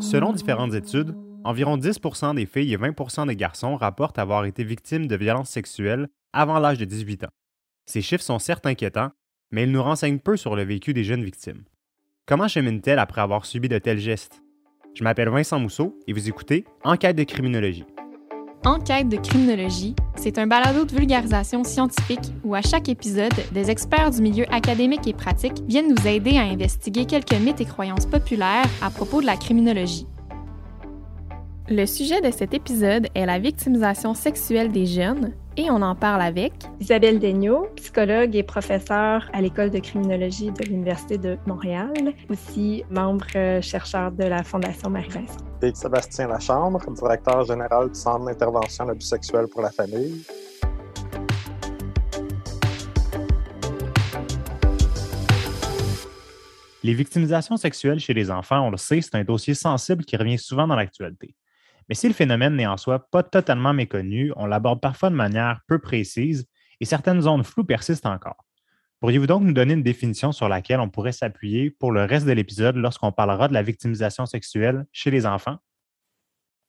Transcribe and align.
Selon 0.00 0.32
différentes 0.32 0.74
études, 0.74 1.14
environ 1.44 1.76
10% 1.76 2.34
des 2.34 2.46
filles 2.46 2.72
et 2.72 2.76
20% 2.76 3.26
des 3.26 3.36
garçons 3.36 3.76
rapportent 3.76 4.18
avoir 4.18 4.44
été 4.44 4.64
victimes 4.64 5.06
de 5.06 5.16
violences 5.16 5.50
sexuelles 5.50 6.08
avant 6.32 6.58
l'âge 6.58 6.78
de 6.78 6.84
18 6.84 7.24
ans. 7.24 7.32
Ces 7.86 8.02
chiffres 8.02 8.22
sont 8.22 8.38
certes 8.38 8.66
inquiétants, 8.66 9.10
mais 9.50 9.64
ils 9.64 9.72
nous 9.72 9.82
renseignent 9.82 10.20
peu 10.20 10.36
sur 10.36 10.56
le 10.56 10.62
vécu 10.62 10.94
des 10.94 11.04
jeunes 11.04 11.24
victimes. 11.24 11.64
Comment 12.26 12.48
cheminent-elles 12.48 12.98
après 12.98 13.20
avoir 13.20 13.46
subi 13.46 13.68
de 13.68 13.78
tels 13.78 13.98
gestes? 13.98 14.42
Je 14.94 15.02
m'appelle 15.02 15.28
Vincent 15.28 15.58
Mousseau 15.58 15.98
et 16.06 16.12
vous 16.12 16.28
écoutez 16.28 16.64
Enquête 16.84 17.16
de 17.16 17.24
criminologie. 17.24 17.84
Enquête 18.64 19.08
de 19.08 19.16
criminologie, 19.16 19.96
c'est 20.14 20.38
un 20.38 20.46
balado 20.46 20.84
de 20.84 20.94
vulgarisation 20.94 21.64
scientifique 21.64 22.32
où 22.44 22.54
à 22.54 22.62
chaque 22.62 22.88
épisode, 22.88 23.32
des 23.50 23.72
experts 23.72 24.12
du 24.12 24.22
milieu 24.22 24.44
académique 24.54 25.08
et 25.08 25.12
pratique 25.12 25.64
viennent 25.66 25.92
nous 25.92 26.06
aider 26.06 26.36
à 26.38 26.42
investiguer 26.42 27.04
quelques 27.04 27.34
mythes 27.34 27.60
et 27.60 27.64
croyances 27.64 28.06
populaires 28.06 28.68
à 28.80 28.90
propos 28.90 29.20
de 29.20 29.26
la 29.26 29.36
criminologie. 29.36 30.06
Le 31.68 31.86
sujet 31.86 32.20
de 32.20 32.30
cet 32.30 32.54
épisode 32.54 33.08
est 33.16 33.26
la 33.26 33.40
victimisation 33.40 34.14
sexuelle 34.14 34.70
des 34.70 34.86
jeunes, 34.86 35.32
et 35.56 35.70
on 35.70 35.82
en 35.82 35.94
parle 35.94 36.22
avec 36.22 36.52
Isabelle 36.80 37.18
Daigneault, 37.18 37.68
psychologue 37.76 38.34
et 38.34 38.42
professeure 38.42 39.28
à 39.32 39.40
l'École 39.40 39.70
de 39.70 39.78
criminologie 39.78 40.50
de 40.50 40.64
l'Université 40.64 41.18
de 41.18 41.36
Montréal, 41.46 41.92
aussi 42.30 42.84
membre 42.90 43.26
euh, 43.36 43.60
chercheur 43.60 44.12
de 44.12 44.24
la 44.24 44.42
Fondation 44.42 44.90
Marie-Vincent. 44.90 45.38
Et 45.62 45.74
Sébastien 45.74 46.28
Lachambre, 46.28 46.80
directeur 46.92 47.44
général 47.44 47.90
du 47.90 47.98
Centre 47.98 48.24
d'intervention 48.24 48.86
d'abus 48.86 49.04
sexuels 49.04 49.46
pour 49.48 49.62
la 49.62 49.70
famille. 49.70 50.24
Les 56.84 56.94
victimisations 56.94 57.56
sexuelles 57.56 58.00
chez 58.00 58.12
les 58.12 58.30
enfants, 58.30 58.66
on 58.66 58.70
le 58.70 58.76
sait, 58.76 59.00
c'est 59.00 59.14
un 59.14 59.22
dossier 59.22 59.54
sensible 59.54 60.04
qui 60.04 60.16
revient 60.16 60.38
souvent 60.38 60.66
dans 60.66 60.74
l'actualité. 60.74 61.36
Mais 61.88 61.94
si 61.94 62.08
le 62.08 62.14
phénomène 62.14 62.56
n'est 62.56 62.66
en 62.66 62.76
soi 62.76 63.08
pas 63.10 63.22
totalement 63.22 63.72
méconnu, 63.72 64.32
on 64.36 64.46
l'aborde 64.46 64.80
parfois 64.80 65.10
de 65.10 65.14
manière 65.14 65.60
peu 65.66 65.78
précise 65.78 66.46
et 66.80 66.84
certaines 66.84 67.22
zones 67.22 67.44
floues 67.44 67.64
persistent 67.64 68.06
encore. 68.06 68.44
Pourriez-vous 69.00 69.26
donc 69.26 69.42
nous 69.42 69.52
donner 69.52 69.74
une 69.74 69.82
définition 69.82 70.30
sur 70.30 70.48
laquelle 70.48 70.78
on 70.78 70.88
pourrait 70.88 71.12
s'appuyer 71.12 71.70
pour 71.70 71.90
le 71.90 72.04
reste 72.04 72.26
de 72.26 72.32
l'épisode 72.32 72.76
lorsqu'on 72.76 73.10
parlera 73.10 73.48
de 73.48 73.52
la 73.52 73.62
victimisation 73.62 74.26
sexuelle 74.26 74.86
chez 74.92 75.10
les 75.10 75.26
enfants? 75.26 75.58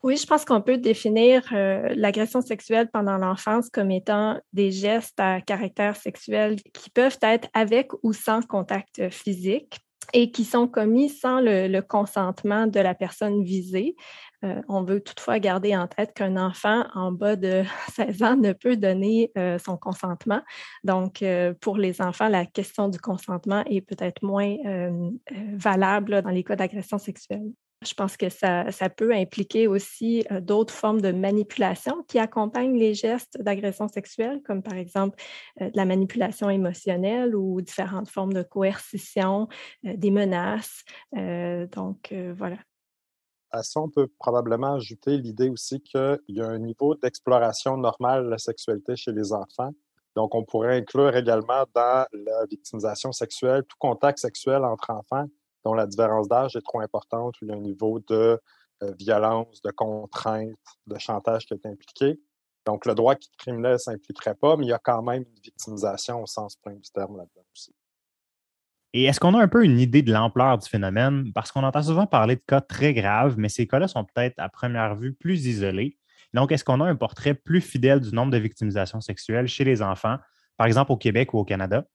Oui, 0.01 0.17
je 0.17 0.25
pense 0.25 0.43
qu'on 0.43 0.59
peut 0.59 0.77
définir 0.77 1.43
euh, 1.53 1.87
l'agression 1.95 2.41
sexuelle 2.41 2.89
pendant 2.91 3.17
l'enfance 3.17 3.69
comme 3.69 3.89
étant 3.89 4.41
des 4.51 4.71
gestes 4.71 5.19
à 5.19 5.39
caractère 5.39 5.95
sexuel 5.95 6.57
qui 6.73 6.89
peuvent 6.89 7.19
être 7.21 7.47
avec 7.53 7.91
ou 8.01 8.11
sans 8.11 8.41
contact 8.41 9.09
physique 9.11 9.79
et 10.13 10.31
qui 10.31 10.45
sont 10.45 10.67
commis 10.67 11.09
sans 11.09 11.39
le, 11.41 11.79
consentement 11.81 12.67
de 12.67 12.79
la 12.79 12.93
personne 12.93 13.43
visée. 13.43 13.95
Euh, 14.43 14.61
on 14.67 14.83
veut 14.83 15.01
toutefois 15.01 15.39
garder 15.39 15.75
en 15.75 15.87
tête 15.87 16.13
qu'un 16.13 16.35
enfant 16.35 16.85
en 16.93 17.11
bas 17.11 17.35
de 17.35 17.63
16 17.95 18.23
ans 18.23 18.35
ne 18.35 18.51
peut 18.51 18.75
donner 18.75 19.31
euh, 19.37 19.57
son 19.57 19.77
consentement. 19.77 20.41
Donc, 20.83 21.21
euh, 21.21 21.53
pour 21.61 21.77
les 21.77 22.01
enfants, 22.01 22.27
la 22.27 22.45
question 22.45 22.89
du 22.89 22.99
consentement 22.99 23.63
est 23.65 23.81
peut-être 23.81 24.21
moins 24.23 24.55
valable 25.53 26.21
dans 26.21 26.29
les 26.29 26.43
cas 26.43 26.55
d'agression 26.55 26.97
sexuelle. 26.97 27.51
Je 27.85 27.93
pense 27.93 28.17
que 28.17 28.29
ça, 28.29 28.65
peut 28.95 29.13
impliquer 29.13 29.67
aussi 29.67 30.25
d'autres 30.41 30.73
formes 30.73 31.01
de 31.01 31.11
manipulation 31.11 32.03
qui 32.07 32.19
accompagnent 32.19 32.77
les 32.77 32.93
gestes 32.93 33.41
d'agression 33.41 33.87
sexuelle, 33.87 34.41
comme 34.43 34.61
par 34.61 34.75
exemple 34.75 35.17
de 35.59 35.71
la 35.73 35.85
manipulation 35.85 36.49
émotionnelle 36.49 37.35
ou 37.35 37.61
différentes 37.61 38.09
formes 38.09 38.33
de 38.33 38.43
coercition, 38.43 39.47
des 39.83 40.11
menaces. 40.11 40.83
donc, 41.13 42.13
voilà. 42.35 42.57
À 43.51 43.61
ça, 43.61 43.79
on 43.81 43.89
peut 43.89 44.07
probablement 44.19 44.75
ajouter 44.75 45.17
l'idée 45.17 45.49
aussi 45.49 45.79
qu'il 45.81 46.19
y 46.27 46.41
a 46.41 46.47
un 46.47 46.59
niveau 46.59 46.95
d'exploration 46.95 47.77
normale 47.77 48.25
de 48.25 48.29
la 48.29 48.39
sexualité 48.39 48.95
chez 48.95 49.11
les 49.11 49.31
enfants. 49.31 49.71
Donc, 50.15 50.33
on 50.35 50.43
pourrait 50.43 50.77
inclure 50.77 51.15
également 51.15 51.65
dans 51.73 52.05
la 52.11 52.45
victimisation 52.49 53.11
sexuelle 53.11 53.63
tout 53.63 53.77
contact 53.79 54.19
sexuel 54.19 54.63
entre 54.63 54.89
enfants 54.89 55.27
dont 55.63 55.73
la 55.73 55.87
différence 55.87 56.27
d'âge 56.27 56.55
est 56.55 56.61
trop 56.61 56.81
importante, 56.81 57.35
où 57.41 57.45
il 57.45 57.49
y 57.49 57.51
a 57.51 57.55
un 57.55 57.61
niveau 57.61 57.99
de 58.07 58.39
euh, 58.83 58.93
violence, 58.99 59.61
de 59.61 59.71
contrainte, 59.71 60.57
de 60.87 60.97
chantage 60.97 61.45
qui 61.45 61.53
est 61.53 61.65
impliqué. 61.65 62.19
Donc, 62.65 62.85
le 62.85 62.95
droit 62.95 63.15
criminel 63.37 63.73
ne 63.73 63.77
s'impliquerait 63.77 64.35
pas, 64.35 64.55
mais 64.55 64.65
il 64.65 64.69
y 64.69 64.73
a 64.73 64.79
quand 64.79 65.01
même 65.01 65.23
une 65.23 65.41
victimisation 65.41 66.21
au 66.21 66.25
sens 66.25 66.55
plein 66.55 66.73
du 66.73 66.89
terme 66.93 67.17
là-dedans 67.17 67.45
aussi. 67.53 67.73
Et 68.93 69.05
est-ce 69.05 69.19
qu'on 69.19 69.33
a 69.33 69.41
un 69.41 69.47
peu 69.47 69.65
une 69.65 69.79
idée 69.79 70.03
de 70.03 70.13
l'ampleur 70.13 70.57
du 70.59 70.69
phénomène? 70.69 71.33
Parce 71.33 71.51
qu'on 71.51 71.63
entend 71.63 71.81
souvent 71.81 72.05
parler 72.05 72.35
de 72.35 72.43
cas 72.45 72.61
très 72.61 72.93
graves, 72.93 73.35
mais 73.37 73.49
ces 73.49 73.67
cas-là 73.67 73.87
sont 73.87 74.05
peut-être 74.05 74.35
à 74.37 74.49
première 74.49 74.95
vue 74.95 75.13
plus 75.13 75.47
isolés. 75.47 75.97
Donc, 76.33 76.51
est-ce 76.51 76.63
qu'on 76.63 76.79
a 76.79 76.85
un 76.85 76.95
portrait 76.95 77.33
plus 77.33 77.61
fidèle 77.61 77.99
du 77.99 78.13
nombre 78.13 78.31
de 78.31 78.37
victimisations 78.37 79.01
sexuelles 79.01 79.47
chez 79.47 79.63
les 79.63 79.81
enfants, 79.81 80.17
par 80.57 80.67
exemple 80.67 80.91
au 80.91 80.97
Québec 80.97 81.33
ou 81.33 81.39
au 81.39 81.43
Canada? 81.43 81.85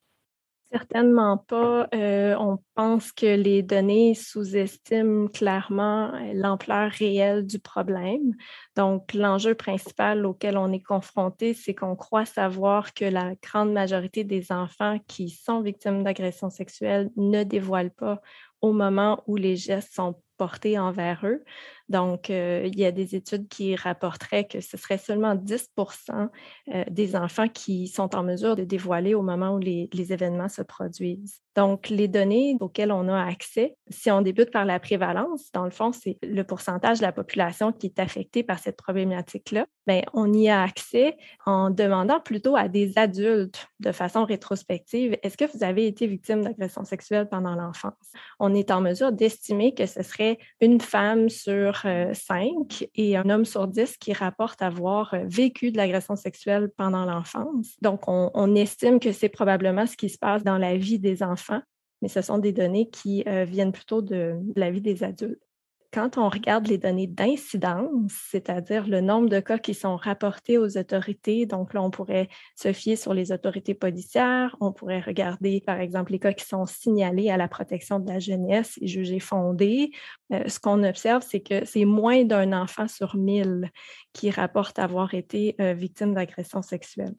Certainement 0.71 1.39
pas. 1.39 1.89
Euh, 1.95 2.37
on 2.39 2.59
pense 2.75 3.11
que 3.13 3.25
les 3.25 3.63
données 3.63 4.15
sous-estiment 4.15 5.29
clairement 5.29 6.13
euh, 6.15 6.33
l'ampleur 6.35 6.91
réelle 6.91 7.47
du 7.47 7.59
problème. 7.59 8.35
Donc, 8.77 9.15
l'enjeu 9.15 9.55
principal 9.55 10.27
auquel 10.27 10.59
on 10.59 10.71
est 10.71 10.83
confronté, 10.83 11.55
c'est 11.55 11.75
qu'on 11.75 11.97
croit 11.97 12.27
savoir 12.27 12.93
que 12.93 13.07
la 13.07 13.35
grande 13.43 13.73
majorité 13.73 14.25
des 14.25 14.53
enfants 14.53 14.99
qui 15.09 15.31
sont 15.31 15.63
victimes 15.63 16.05
d'agressions 16.05 16.51
sexuelles 16.51 17.11
ne 17.17 17.45
dévoilent 17.45 17.91
pas 17.95 18.21
au 18.61 18.73
moment 18.73 19.23
où 19.27 19.37
les 19.37 19.57
gestes 19.57 19.95
sont 19.95 20.21
portés 20.37 20.79
envers 20.79 21.25
eux. 21.25 21.45
Donc, 21.89 22.29
euh, 22.29 22.63
il 22.67 22.79
y 22.79 22.85
a 22.85 22.93
des 22.93 23.15
études 23.15 23.49
qui 23.49 23.75
rapporteraient 23.75 24.47
que 24.47 24.61
ce 24.61 24.77
serait 24.77 24.99
seulement 24.99 25.35
10% 25.35 26.29
euh, 26.69 26.85
des 26.91 27.17
enfants 27.17 27.49
qui 27.49 27.89
sont 27.89 28.15
en 28.15 28.23
mesure 28.23 28.57
de 28.57 28.65
dévoiler 28.65 29.15
au 29.15 29.23
moment 29.23 29.55
où 29.55 29.59
les, 29.59 29.89
événements 30.11 30.49
se 30.49 30.63
produisent. 30.63 31.41
Donc, 31.57 31.89
les 31.89 32.09
données 32.09 32.57
auxquelles 32.61 32.93
on 32.93 33.09
a 33.09 33.21
accès, 33.21 33.77
si 33.89 34.11
on 34.11 34.23
débute 34.23 34.51
par 34.51 34.65
la 34.65 34.79
prévalence, 34.79 35.51
dans 35.53 35.65
le 35.65 35.71
fond, 35.71 35.93
c'est 35.93 36.17
le 36.23 36.43
pourcentage 36.45 36.99
de 36.99 37.03
la 37.03 37.13
population 37.13 37.73
qui 37.73 37.87
est 37.87 37.99
affectée 37.99 38.43
par 38.43 38.59
cette 38.59 38.77
problématique-là. 38.77 39.67
Bien, 39.87 40.03
on 40.13 40.33
y 40.33 40.49
a 40.49 40.63
accès 40.63 41.17
en 41.47 41.71
demandant 41.71 42.21
plutôt 42.21 42.55
à 42.55 42.69
des 42.69 42.97
adultes 42.97 43.69
de 43.81 43.91
façon 43.91 44.25
rétrospective, 44.25 45.17
est-ce 45.23 45.37
que 45.37 45.45
vous 45.53 45.65
avez 45.65 45.87
été 45.87 46.07
victime 46.07 46.43
d'agression 46.43 46.85
sexuelle 46.85 47.29
pendant 47.29 47.55
l'enfance? 47.55 47.95
On 48.39 48.55
est 48.55 48.71
en 48.71 48.81
mesure 48.81 49.13
d'estimer 49.13 49.75
que 49.75 49.87
ce 49.87 50.03
serait 50.03 50.39
une 50.61 50.81
femme 50.81 51.29
sur 51.29 51.78
5 51.83 52.89
et 52.95 53.17
un 53.17 53.29
homme 53.31 53.45
sur 53.45 53.69
10 53.69 53.97
qui 53.97 54.13
rapporte 54.13 54.63
avoir 54.63 55.15
euh, 55.15 55.25
vécu 55.25 55.71
de 55.71 55.77
l'agression 55.77 56.17
sexuelle 56.17 56.71
pendant 56.77 57.05
l'enfance. 57.05 57.77
Donc, 57.83 58.03
on, 58.07 58.55
estime 58.55 58.99
que 58.99 59.13
c'est 59.13 59.29
probablement 59.29 59.87
ce 59.87 59.97
qui 59.97 60.09
se 60.09 60.19
passe 60.19 60.43
dans 60.43 60.59
la 60.59 60.77
vie 60.77 60.99
des 60.99 61.23
enfants, 61.23 61.61
mais 62.03 62.09
ce 62.09 62.23
sont 62.23 62.39
des 62.39 62.53
données 62.53 62.89
qui 62.91 63.23
euh, 63.27 63.45
viennent 63.45 63.73
plutôt 63.73 64.03
de 64.03 64.37
la 64.57 64.71
vie 64.71 64.81
des 64.81 65.05
adultes 65.05 65.48
quand 65.93 66.19
on 66.19 66.29
regarde 66.29 66.67
les 66.67 66.77
données 66.77 67.07
d'incidence, 67.07 68.13
c'est-à-dire 68.31 68.87
le 68.87 69.01
nombre 69.01 69.29
de 69.29 69.41
cas 69.41 69.59
qui 69.59 69.75
sont 69.75 69.97
rapportés 69.97 70.59
aux 70.59 70.77
autorités, 70.77 71.47
donc 71.47 71.73
là, 71.73 71.83
on 71.83 71.91
pourrait 71.91 72.29
se 72.57 72.73
fier 72.73 72.97
sur 72.97 73.15
les 73.15 73.33
autorités 73.33 73.75
policières, 73.75 74.57
on 74.61 74.73
pourrait 74.73 75.01
regarder, 75.01 75.63
par 75.65 75.81
exemple, 75.81 76.13
les 76.13 76.19
cas 76.19 76.33
qui 76.33 76.45
sont 76.45 76.67
signalés 76.67 77.31
à 77.31 77.37
la 77.37 77.49
protection 77.49 78.01
de 78.01 78.09
la 78.09 78.19
jeunesse 78.19 78.79
et 78.81 78.87
jugés 78.87 79.21
fondés. 79.21 79.91
Euh, 80.33 80.47
ce 80.47 80.61
qu'on 80.61 80.85
observe, 80.85 81.25
c'est 81.27 81.41
que 81.41 81.65
c'est 81.65 81.87
moins 81.87 82.25
d'un 82.25 82.53
enfant 82.53 82.87
sur 82.87 83.17
mille 83.17 83.71
qui 84.13 84.31
rapporte 84.31 84.79
avoir 84.79 85.15
été 85.15 85.55
euh, 85.61 85.73
victime 85.73 86.15
d'agression 86.15 86.61
sexuelle. 86.61 87.15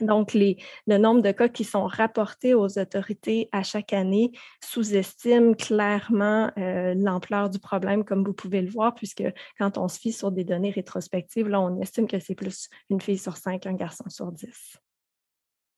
Donc, 0.00 0.34
le 0.34 0.98
nombre 0.98 1.22
de 1.22 1.32
cas 1.32 1.48
qui 1.48 1.64
sont 1.64 1.86
rapportés 1.86 2.54
aux 2.54 2.78
autorités 2.78 3.48
à 3.52 3.62
chaque 3.62 3.92
année 3.92 4.32
sous-estime 4.64 5.56
clairement 5.56 6.50
euh, 6.56 6.94
l'ampleur 6.94 7.50
du 7.50 7.58
problème, 7.58 8.04
comme 8.04 8.24
vous 8.24 8.32
pouvez 8.32 8.62
le 8.62 8.70
voir, 8.70 8.94
puisque 8.94 9.24
quand 9.58 9.76
on 9.76 9.88
se 9.88 9.98
fie 9.98 10.12
sur 10.12 10.30
des 10.30 10.44
données 10.44 10.70
rétrospectives, 10.70 11.48
là, 11.48 11.60
on 11.60 11.80
estime 11.80 12.06
que 12.06 12.20
c'est 12.20 12.34
plus 12.34 12.68
une 12.90 13.00
fille 13.00 13.18
sur 13.18 13.36
cinq, 13.36 13.66
un 13.66 13.74
garçon 13.74 14.08
sur 14.08 14.30
dix. 14.30 14.78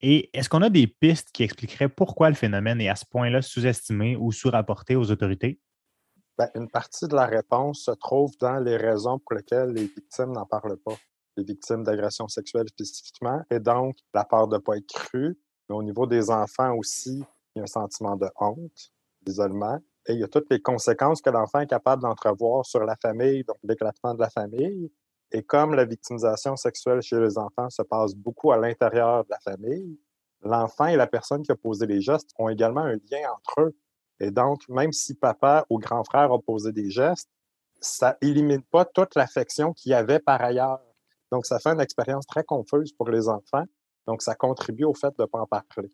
Et 0.02 0.30
est-ce 0.36 0.48
qu'on 0.48 0.62
a 0.62 0.70
des 0.70 0.86
pistes 0.86 1.30
qui 1.32 1.42
expliqueraient 1.42 1.88
pourquoi 1.88 2.28
le 2.30 2.34
phénomène 2.34 2.80
est 2.80 2.88
à 2.88 2.96
ce 2.96 3.04
point-là 3.04 3.42
sous-estimé 3.42 4.16
ou 4.16 4.32
sous-rapporté 4.32 4.96
aux 4.96 5.10
autorités? 5.10 5.60
Ben, 6.38 6.48
une 6.54 6.68
partie 6.70 7.06
de 7.06 7.14
la 7.14 7.26
réponse 7.26 7.84
se 7.84 7.90
trouve 7.90 8.32
dans 8.38 8.58
les 8.60 8.76
raisons 8.76 9.18
pour 9.18 9.34
lesquelles 9.34 9.72
les 9.72 9.84
victimes 9.84 10.32
n'en 10.32 10.46
parlent 10.46 10.78
pas 10.78 10.96
les 11.36 11.44
victimes 11.44 11.84
d'agressions 11.84 12.28
sexuelles 12.28 12.68
spécifiquement, 12.68 13.42
et 13.50 13.60
donc 13.60 13.96
la 14.14 14.24
peur 14.24 14.48
de 14.48 14.56
ne 14.56 14.60
pas 14.60 14.76
être 14.76 14.92
cru. 14.92 15.38
Mais 15.68 15.76
au 15.76 15.82
niveau 15.82 16.06
des 16.06 16.30
enfants 16.30 16.74
aussi, 16.76 17.22
il 17.54 17.58
y 17.58 17.60
a 17.60 17.62
un 17.64 17.66
sentiment 17.66 18.16
de 18.16 18.28
honte, 18.36 18.92
d'isolement, 19.22 19.78
et 20.06 20.14
il 20.14 20.20
y 20.20 20.24
a 20.24 20.28
toutes 20.28 20.50
les 20.50 20.60
conséquences 20.60 21.20
que 21.20 21.30
l'enfant 21.30 21.60
est 21.60 21.66
capable 21.66 22.02
d'entrevoir 22.02 22.64
sur 22.64 22.84
la 22.84 22.96
famille, 22.96 23.44
donc 23.44 23.58
l'éclatement 23.62 24.14
de 24.14 24.20
la 24.20 24.30
famille. 24.30 24.90
Et 25.32 25.42
comme 25.42 25.74
la 25.74 25.84
victimisation 25.84 26.56
sexuelle 26.56 27.02
chez 27.02 27.20
les 27.20 27.38
enfants 27.38 27.70
se 27.70 27.82
passe 27.82 28.14
beaucoup 28.14 28.50
à 28.50 28.56
l'intérieur 28.56 29.24
de 29.24 29.30
la 29.30 29.38
famille, 29.38 29.98
l'enfant 30.42 30.86
et 30.86 30.96
la 30.96 31.06
personne 31.06 31.42
qui 31.42 31.52
a 31.52 31.56
posé 31.56 31.86
les 31.86 32.00
gestes 32.00 32.30
ont 32.38 32.48
également 32.48 32.80
un 32.80 32.94
lien 33.10 33.30
entre 33.32 33.60
eux. 33.60 33.76
Et 34.18 34.30
donc, 34.30 34.68
même 34.68 34.92
si 34.92 35.14
papa 35.14 35.64
ou 35.70 35.78
grand 35.78 36.02
frère 36.04 36.32
a 36.32 36.40
posé 36.40 36.72
des 36.72 36.90
gestes, 36.90 37.30
ça 37.80 38.18
élimine 38.20 38.62
pas 38.62 38.84
toute 38.84 39.14
l'affection 39.14 39.72
qu'il 39.72 39.92
y 39.92 39.94
avait 39.94 40.18
par 40.18 40.42
ailleurs. 40.42 40.80
Donc, 41.32 41.46
ça 41.46 41.58
fait 41.58 41.70
une 41.70 41.80
expérience 41.80 42.26
très 42.26 42.44
confuse 42.44 42.92
pour 42.92 43.08
les 43.10 43.28
enfants. 43.28 43.64
Donc, 44.06 44.22
ça 44.22 44.34
contribue 44.34 44.84
au 44.84 44.94
fait 44.94 45.14
de 45.18 45.22
ne 45.22 45.26
pas 45.26 45.40
en 45.40 45.46
parler. 45.46 45.90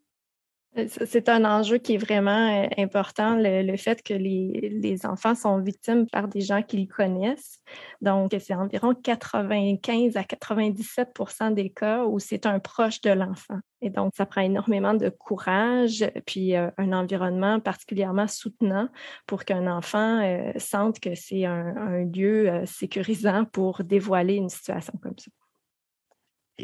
Euh, 0.78 0.86
c'est 0.88 1.28
un 1.28 1.44
enjeu 1.44 1.78
qui 1.78 1.94
est 1.94 1.98
vraiment 1.98 2.64
euh, 2.64 2.68
important, 2.78 3.36
le, 3.38 3.76
fait 3.76 4.02
que 4.02 4.14
les, 4.14 5.00
enfants 5.04 5.34
sont 5.34 5.60
victimes 5.60 6.06
par 6.06 6.28
des 6.28 6.40
gens 6.40 6.62
qu'ils 6.62 6.88
connaissent. 6.88 7.60
Donc, 8.00 8.34
c'est 8.40 8.54
environ 8.54 8.94
95 8.94 10.16
à 10.16 10.22
97% 10.22 11.54
des 11.54 11.70
cas 11.70 12.04
où 12.04 12.18
c'est 12.18 12.46
un 12.46 12.58
proche 12.58 13.00
de 13.00 13.10
l'enfant. 13.10 13.58
Et 13.82 13.90
donc, 13.90 14.12
ça 14.16 14.26
prend 14.26 14.40
énormément 14.40 14.94
de 14.94 15.08
courage, 15.08 16.04
puis 16.26 16.56
euh, 16.56 16.70
un 16.78 16.92
environnement 16.92 17.60
particulièrement 17.60 18.26
soutenant 18.26 18.88
pour 19.26 19.44
qu'un 19.44 19.66
enfant 19.66 20.22
sente 20.56 21.00
que 21.00 21.14
c'est 21.14 21.44
un 21.44 22.04
lieu 22.04 22.62
sécurisant 22.64 23.44
pour 23.44 23.82
dévoiler 23.84 24.34
une 24.34 24.48
situation 24.48 24.94
comme 25.02 25.18
ça 25.18 25.30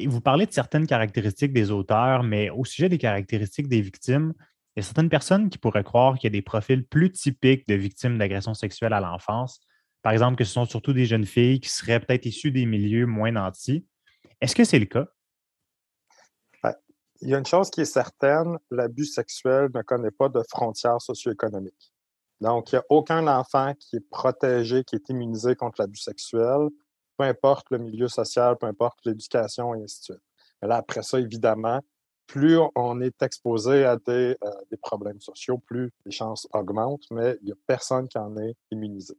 vous 0.06 0.20
parlez 0.20 0.46
de 0.46 0.52
certaines 0.52 0.86
caractéristiques 0.86 1.52
des 1.52 1.70
auteurs, 1.70 2.22
mais 2.22 2.50
au 2.50 2.64
sujet 2.64 2.88
des 2.88 2.98
caractéristiques 2.98 3.68
des 3.68 3.80
victimes, 3.80 4.34
il 4.74 4.80
y 4.80 4.82
a 4.82 4.84
certaines 4.84 5.10
personnes 5.10 5.50
qui 5.50 5.58
pourraient 5.58 5.84
croire 5.84 6.14
qu'il 6.14 6.24
y 6.24 6.32
a 6.32 6.38
des 6.38 6.42
profils 6.42 6.86
plus 6.86 7.12
typiques 7.12 7.68
de 7.68 7.74
victimes 7.74 8.16
d'agressions 8.16 8.54
sexuelles 8.54 8.94
à 8.94 9.00
l'enfance. 9.00 9.60
Par 10.02 10.12
exemple, 10.12 10.36
que 10.36 10.44
ce 10.44 10.52
sont 10.52 10.64
surtout 10.64 10.94
des 10.94 11.04
jeunes 11.04 11.26
filles 11.26 11.60
qui 11.60 11.68
seraient 11.68 12.00
peut-être 12.00 12.24
issues 12.24 12.50
des 12.50 12.64
milieux 12.64 13.06
moins 13.06 13.32
nantis. 13.32 13.86
Est-ce 14.40 14.56
que 14.56 14.64
c'est 14.64 14.78
le 14.78 14.86
cas? 14.86 15.06
Il 17.20 17.28
y 17.28 17.34
a 17.36 17.38
une 17.38 17.46
chose 17.46 17.70
qui 17.70 17.82
est 17.82 17.84
certaine, 17.84 18.58
l'abus 18.72 19.04
sexuel 19.04 19.70
ne 19.72 19.82
connaît 19.82 20.10
pas 20.10 20.28
de 20.28 20.42
frontières 20.50 21.00
socio-économiques. 21.00 21.92
Donc, 22.40 22.72
il 22.72 22.74
n'y 22.74 22.78
a 22.80 22.84
aucun 22.88 23.28
enfant 23.28 23.74
qui 23.78 23.94
est 23.96 24.10
protégé, 24.10 24.82
qui 24.82 24.96
est 24.96 25.08
immunisé 25.08 25.54
contre 25.54 25.80
l'abus 25.80 26.00
sexuel 26.00 26.68
peu 27.22 27.28
importe 27.28 27.70
le 27.70 27.78
milieu 27.78 28.08
social, 28.08 28.56
peu 28.58 28.66
importe 28.66 28.98
l'éducation, 29.04 29.74
et 29.74 29.82
ainsi 29.82 30.00
de 30.00 30.04
suite. 30.04 30.22
Mais 30.60 30.68
là, 30.68 30.76
après 30.76 31.02
ça, 31.02 31.20
évidemment, 31.20 31.80
plus 32.26 32.58
on 32.74 33.00
est 33.00 33.22
exposé 33.22 33.84
à 33.84 33.96
des, 33.96 34.36
euh, 34.42 34.50
des 34.70 34.76
problèmes 34.76 35.20
sociaux, 35.20 35.58
plus 35.58 35.92
les 36.04 36.10
chances 36.10 36.48
augmentent, 36.52 37.06
mais 37.10 37.36
il 37.42 37.46
n'y 37.46 37.52
a 37.52 37.56
personne 37.66 38.08
qui 38.08 38.18
en 38.18 38.36
est 38.38 38.54
immunisé. 38.70 39.14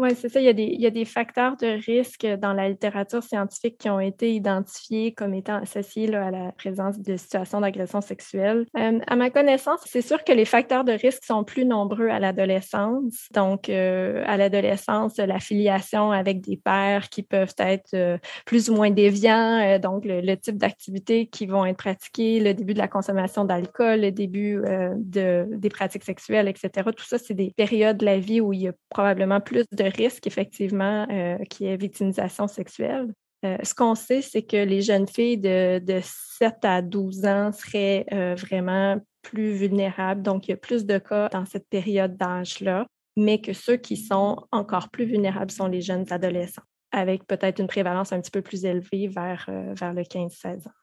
Oui, 0.00 0.14
c'est 0.16 0.30
ça. 0.30 0.40
Il 0.40 0.46
y, 0.80 0.86
a 0.86 0.90
des, 0.90 1.04
facteurs 1.04 1.58
de 1.58 1.78
risque 1.84 2.26
dans 2.38 2.54
la 2.54 2.70
littérature 2.70 3.22
scientifique 3.22 3.76
qui 3.76 3.90
ont 3.90 4.00
été 4.00 4.32
identifiés 4.32 5.12
comme 5.12 5.34
étant 5.34 5.56
associés 5.56 6.14
à 6.14 6.30
la 6.30 6.52
présence 6.52 6.98
de 6.98 7.18
situations 7.18 7.60
d'agression 7.60 8.00
sexuelle. 8.00 8.64
Euh, 8.78 8.98
à 9.06 9.16
ma 9.16 9.28
connaissance, 9.28 9.80
c'est 9.84 10.00
sûr 10.00 10.24
que 10.24 10.32
les 10.32 10.46
facteurs 10.46 10.84
de 10.84 10.92
risque 10.92 11.22
sont 11.22 11.44
plus 11.44 11.66
nombreux 11.66 12.08
à 12.08 12.18
l'adolescence. 12.18 13.28
Donc, 13.34 13.68
euh, 13.68 14.24
à 14.26 14.38
l'adolescence, 14.38 15.18
l'affiliation 15.18 16.12
avec 16.12 16.40
des 16.40 16.56
pères 16.56 17.10
qui 17.10 17.22
peuvent 17.22 17.54
être 17.58 17.92
euh, 17.92 18.16
plus 18.46 18.70
ou 18.70 18.76
moins 18.76 18.90
déviants, 18.90 19.78
donc 19.80 20.06
le, 20.06 20.34
type 20.36 20.56
d'activités 20.56 21.26
qui 21.26 21.44
vont 21.44 21.66
être 21.66 21.76
pratiquées, 21.76 22.40
le 22.40 22.54
début 22.54 22.72
de 22.72 22.78
la 22.78 22.88
consommation 22.88 23.44
d'alcool, 23.44 24.00
le 24.00 24.12
début 24.12 24.62
de, 24.96 25.46
des 25.50 25.68
pratiques 25.68 26.04
sexuelles, 26.04 26.48
etc. 26.48 26.88
Tout 26.96 27.04
ça, 27.04 27.18
c'est 27.18 27.34
des 27.34 27.52
périodes 27.54 27.98
de 27.98 28.06
la 28.06 28.18
vie 28.18 28.40
où 28.40 28.54
il 28.54 28.62
y 28.62 28.68
a 28.68 28.72
probablement 28.88 29.40
plus 29.40 29.66
de 29.72 29.89
risque, 29.90 30.26
effectivement, 30.26 31.06
euh, 31.10 31.38
qui 31.50 31.66
est 31.66 31.76
victimisation 31.76 32.46
sexuelle. 32.46 33.12
Euh, 33.44 33.56
ce 33.62 33.74
qu'on 33.74 33.94
sait, 33.94 34.22
c'est 34.22 34.42
que 34.42 34.56
les 34.56 34.82
jeunes 34.82 35.08
filles 35.08 35.38
de, 35.38 36.00
7 36.02 36.56
à 36.62 36.82
12 36.82 37.24
ans 37.24 37.52
seraient 37.52 38.06
euh, 38.12 38.34
vraiment 38.34 38.98
plus 39.22 39.52
vulnérables. 39.52 40.22
Donc, 40.22 40.48
il 40.48 40.52
y 40.52 40.54
a 40.54 40.56
plus 40.56 40.84
de 40.84 40.98
cas 40.98 41.28
dans 41.28 41.46
cette 41.46 41.68
période 41.68 42.16
d'âge-là, 42.16 42.86
mais 43.16 43.40
que 43.40 43.52
ceux 43.52 43.76
qui 43.76 43.96
sont 43.96 44.46
encore 44.52 44.90
plus 44.90 45.04
vulnérables 45.04 45.50
sont 45.50 45.66
les 45.66 45.80
jeunes 45.80 46.06
adolescents, 46.10 46.62
avec 46.92 47.26
peut-être 47.26 47.60
une 47.60 47.66
prévalence 47.66 48.12
un 48.12 48.20
petit 48.20 48.30
peu 48.30 48.42
plus 48.42 48.64
élevée 48.64 49.08
vers, 49.08 49.48
vers 49.48 49.92
le 49.92 50.02
15-16 50.02 50.68
ans. 50.68 50.79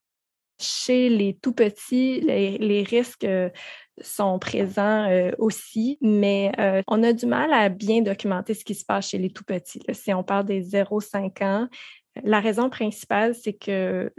Chez 0.60 1.10
les 1.10 1.36
tout 1.36 1.54
petits, 1.54 2.20
les, 2.22 2.84
risques 2.84 3.26
euh, 3.26 3.50
sont 4.02 4.40
présents 4.40 5.08
euh, 5.10 5.32
aussi, 5.38 6.00
mais 6.02 6.52
euh, 6.60 6.82
on 6.88 7.04
a 7.04 7.14
du 7.14 7.28
mal 7.28 7.54
à 7.54 7.70
bien 7.70 8.02
documenter 8.02 8.56
ce 8.56 8.66
qui 8.66 8.74
se 8.74 8.84
passe 8.84 9.10
chez 9.10 9.20
les 9.20 9.30
tout 9.30 9.44
petits. 9.44 9.82
Si 9.94 10.14
on 10.14 10.24
parle 10.24 10.46
des 10.46 10.64
0-5 10.64 11.44
ans, 11.44 11.68
la 12.24 12.40
raison 12.40 12.70
principale, 12.70 13.36
c'est 13.36 13.54
qu'il 13.54 14.12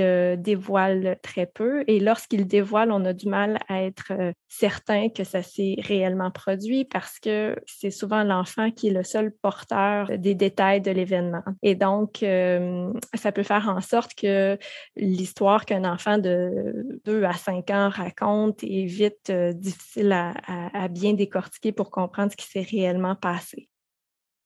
euh, 0.00 0.36
dévoile 0.36 1.18
très 1.22 1.46
peu 1.46 1.84
et 1.86 2.00
lorsqu'il 2.00 2.46
dévoile, 2.46 2.92
on 2.92 3.04
a 3.04 3.12
du 3.12 3.28
mal 3.28 3.58
à 3.68 3.82
être 3.82 4.12
euh, 4.12 4.32
certain 4.48 5.08
que 5.08 5.24
ça 5.24 5.42
s'est 5.42 5.76
réellement 5.78 6.30
produit 6.30 6.84
parce 6.84 7.18
que 7.18 7.56
c'est 7.66 7.90
souvent 7.90 8.22
l'enfant 8.22 8.70
qui 8.70 8.88
est 8.88 8.92
le 8.92 9.02
seul 9.02 9.32
porteur 9.42 10.10
des 10.18 10.34
détails 10.34 10.80
de 10.80 10.90
l'événement. 10.90 11.42
Et 11.62 11.74
donc, 11.74 12.22
euh, 12.22 12.92
ça 13.14 13.32
peut 13.32 13.42
faire 13.42 13.68
en 13.68 13.80
sorte 13.80 14.14
que 14.14 14.58
l'histoire 14.96 15.64
qu'un 15.64 15.84
enfant 15.84 16.18
de 16.18 17.00
2 17.04 17.24
à 17.24 17.32
5 17.32 17.70
ans 17.70 17.88
raconte 17.88 18.62
est 18.62 18.86
vite 18.86 19.30
difficile 19.30 20.12
à 20.12 20.88
bien 20.88 21.14
décortiquer 21.14 21.72
pour 21.72 21.90
comprendre 21.90 22.32
ce 22.32 22.36
qui 22.36 22.46
s'est 22.46 22.66
réellement 22.68 23.14
passé. 23.14 23.68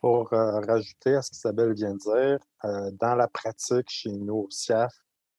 Pour 0.00 0.32
euh, 0.32 0.60
rajouter 0.60 1.14
à 1.14 1.22
ce 1.22 1.30
qu'Isabelle 1.30 1.74
vient 1.74 1.92
de 1.92 1.98
dire, 1.98 2.38
euh, 2.64 2.90
dans 2.98 3.14
la 3.14 3.28
pratique 3.28 3.88
chez 3.88 4.12
nous 4.12 4.46
au 4.46 4.50
CIAF, 4.50 4.94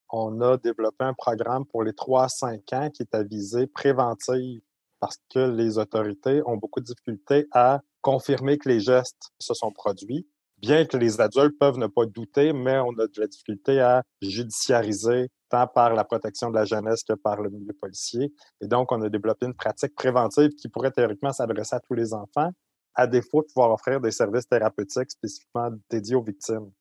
on 0.09 0.41
a 0.41 0.57
développé 0.57 1.05
un 1.05 1.13
programme 1.13 1.65
pour 1.65 1.83
les 1.83 1.93
3 1.93 2.25
à 2.25 2.29
5 2.29 2.73
ans 2.73 2.89
qui 2.89 3.01
est 3.03 3.15
à 3.15 3.23
visée 3.23 3.65
préventive 3.67 4.61
parce 4.99 5.17
que 5.33 5.39
les 5.39 5.77
autorités 5.77 6.41
ont 6.45 6.57
beaucoup 6.57 6.79
de 6.79 6.85
difficultés 6.85 7.47
à 7.51 7.81
confirmer 8.01 8.57
que 8.57 8.69
les 8.69 8.79
gestes 8.79 9.31
se 9.39 9.53
sont 9.53 9.71
produits. 9.71 10.27
Bien 10.57 10.85
que 10.85 10.95
les 10.95 11.19
adultes 11.19 11.57
peuvent 11.59 11.79
ne 11.79 11.87
pas 11.87 12.05
douter, 12.05 12.53
mais 12.53 12.77
on 12.77 12.91
a 12.99 13.07
de 13.07 13.19
la 13.19 13.25
difficulté 13.25 13.79
à 13.79 14.03
judiciariser 14.21 15.29
tant 15.49 15.65
par 15.65 15.95
la 15.95 16.03
protection 16.03 16.51
de 16.51 16.55
la 16.55 16.65
jeunesse 16.65 17.03
que 17.03 17.13
par 17.13 17.41
le 17.41 17.49
milieu 17.49 17.73
policier. 17.73 18.31
Et 18.61 18.67
donc, 18.67 18.91
on 18.91 19.01
a 19.01 19.09
développé 19.09 19.47
une 19.47 19.55
pratique 19.55 19.95
préventive 19.95 20.51
qui 20.51 20.69
pourrait 20.69 20.91
théoriquement 20.91 21.33
s'adresser 21.33 21.75
à 21.75 21.79
tous 21.79 21.95
les 21.95 22.13
enfants, 22.13 22.51
à 22.95 23.07
défaut 23.07 23.41
de 23.41 23.47
pouvoir 23.47 23.71
offrir 23.71 24.01
des 24.01 24.11
services 24.11 24.47
thérapeutiques 24.47 25.11
spécifiquement 25.11 25.69
dédiés 25.89 26.15
aux 26.15 26.23
victimes. 26.23 26.71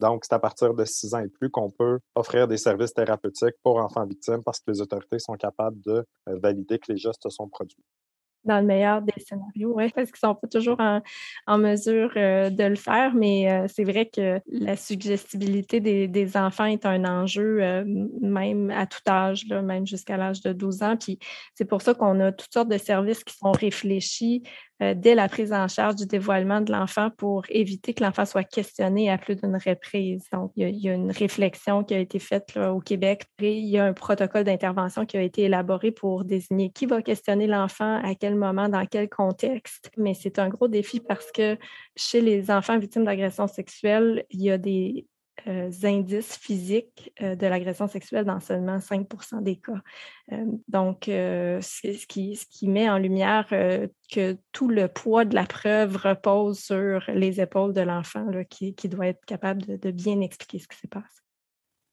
Donc, 0.00 0.24
c'est 0.24 0.34
à 0.34 0.38
partir 0.38 0.74
de 0.74 0.84
six 0.84 1.14
ans 1.14 1.20
et 1.20 1.28
plus 1.28 1.50
qu'on 1.50 1.70
peut 1.70 2.00
offrir 2.14 2.48
des 2.48 2.56
services 2.56 2.92
thérapeutiques 2.92 3.54
pour 3.62 3.76
enfants 3.78 4.04
victimes 4.04 4.42
parce 4.44 4.60
que 4.60 4.70
les 4.70 4.80
autorités 4.80 5.18
sont 5.18 5.34
capables 5.34 5.80
de 5.80 6.04
euh, 6.28 6.38
valider 6.38 6.78
que 6.78 6.92
les 6.92 6.98
gestes 6.98 7.28
sont 7.30 7.48
produits 7.48 7.84
dans 8.44 8.60
le 8.60 8.66
meilleur 8.66 9.00
des 9.00 9.14
scénarios, 9.16 9.72
oui, 9.74 9.90
parce 9.94 10.10
qu'ils 10.10 10.28
ne 10.28 10.32
sont 10.32 10.34
pas 10.34 10.48
toujours 10.48 10.78
en, 10.78 11.58
mesure 11.58 12.12
euh, 12.16 12.50
de 12.50 12.64
le 12.64 12.74
faire, 12.74 13.14
mais 13.14 13.50
euh, 13.50 13.66
c'est 13.72 13.84
vrai 13.84 14.04
que 14.04 14.38
la 14.46 14.76
suggestibilité 14.76 15.80
des, 15.80 16.36
enfants 16.36 16.66
est 16.66 16.84
un 16.84 17.06
enjeu 17.06 17.84
même 18.20 18.70
à 18.70 18.86
tout 18.86 19.00
âge, 19.08 19.46
même 19.46 19.86
jusqu'à 19.86 20.18
l'âge 20.18 20.42
de 20.42 20.52
12 20.52 20.82
ans. 20.82 20.96
Puis 20.98 21.18
c'est 21.54 21.64
pour 21.64 21.80
ça 21.80 21.94
qu'on 21.94 22.20
a 22.20 22.32
toutes 22.32 22.52
sortes 22.52 22.68
de 22.68 22.76
services 22.76 23.24
qui 23.24 23.34
sont 23.34 23.52
réfléchis 23.52 24.42
dès 24.80 25.14
la 25.14 25.28
prise 25.28 25.52
en 25.52 25.68
charge 25.68 25.96
du 25.96 26.06
dévoilement 26.06 26.60
de 26.60 26.72
l'enfant 26.72 27.10
pour 27.10 27.44
éviter 27.48 27.94
que 27.94 28.02
l'enfant 28.02 28.24
soit 28.24 28.44
questionné 28.44 29.10
à 29.10 29.18
plus 29.18 29.36
d'une 29.36 29.56
reprise. 29.56 30.24
Donc, 30.32 30.52
il 30.56 30.68
y, 30.76 30.88
a, 30.88 30.94
une 30.94 31.10
réflexion 31.10 31.84
qui 31.84 31.94
a 31.94 31.98
été 31.98 32.18
faite 32.18 32.56
au 32.56 32.80
Québec 32.80 33.26
et 33.40 33.56
il 33.56 33.68
y 33.68 33.78
a 33.78 33.84
un 33.84 33.92
protocole 33.92 34.44
d'intervention 34.44 35.06
qui 35.06 35.16
a 35.16 35.22
été 35.22 35.42
élaboré 35.42 35.90
pour 35.90 36.24
désigner 36.24 36.70
qui 36.70 36.86
va 36.86 37.02
questionner 37.02 37.46
l'enfant, 37.46 38.00
à 38.02 38.14
quel 38.14 38.34
moment, 38.34 38.68
dans 38.68 38.86
quel 38.86 39.08
contexte. 39.08 39.90
Mais 39.96 40.14
c'est 40.14 40.38
un 40.38 40.48
gros 40.48 40.68
défi 40.68 41.00
parce 41.00 41.30
que 41.32 41.56
chez 41.96 42.20
les 42.20 42.50
enfants 42.50 42.78
victimes 42.78 43.04
d'agressions 43.04 43.46
sexuelles, 43.46 44.24
il 44.30 44.42
y 44.42 44.50
a 44.50 44.58
des 44.58 45.06
euh, 45.46 45.70
indices 45.82 46.36
physiques 46.36 47.12
euh, 47.20 47.34
de 47.36 47.46
l'agression 47.46 47.86
sexuelle 47.86 48.24
dans 48.24 48.40
seulement 48.40 48.78
5% 48.78 49.42
des 49.42 49.56
cas. 49.56 49.82
Euh, 50.32 50.44
donc, 50.68 51.04
ce 51.06 52.06
qui, 52.06 52.36
ce, 52.36 52.46
qui, 52.46 52.68
met 52.68 52.88
en 52.88 52.98
lumière 52.98 53.46
que 53.48 54.38
tout 54.52 54.68
le 54.68 54.88
poids 54.88 55.24
de 55.24 55.34
la 55.34 55.44
preuve 55.44 55.96
repose 55.96 56.58
sur 56.58 57.02
les 57.08 57.40
épaules 57.40 57.74
de 57.74 57.82
l'enfant 57.82 58.26
qui, 58.48 58.74
doit 58.88 59.08
être 59.08 59.24
capable 59.26 59.78
de 59.78 59.90
bien 59.90 60.20
expliquer 60.20 60.58
ce 60.58 60.68
qui 60.68 60.78
se 60.78 60.86
passe. 60.86 61.24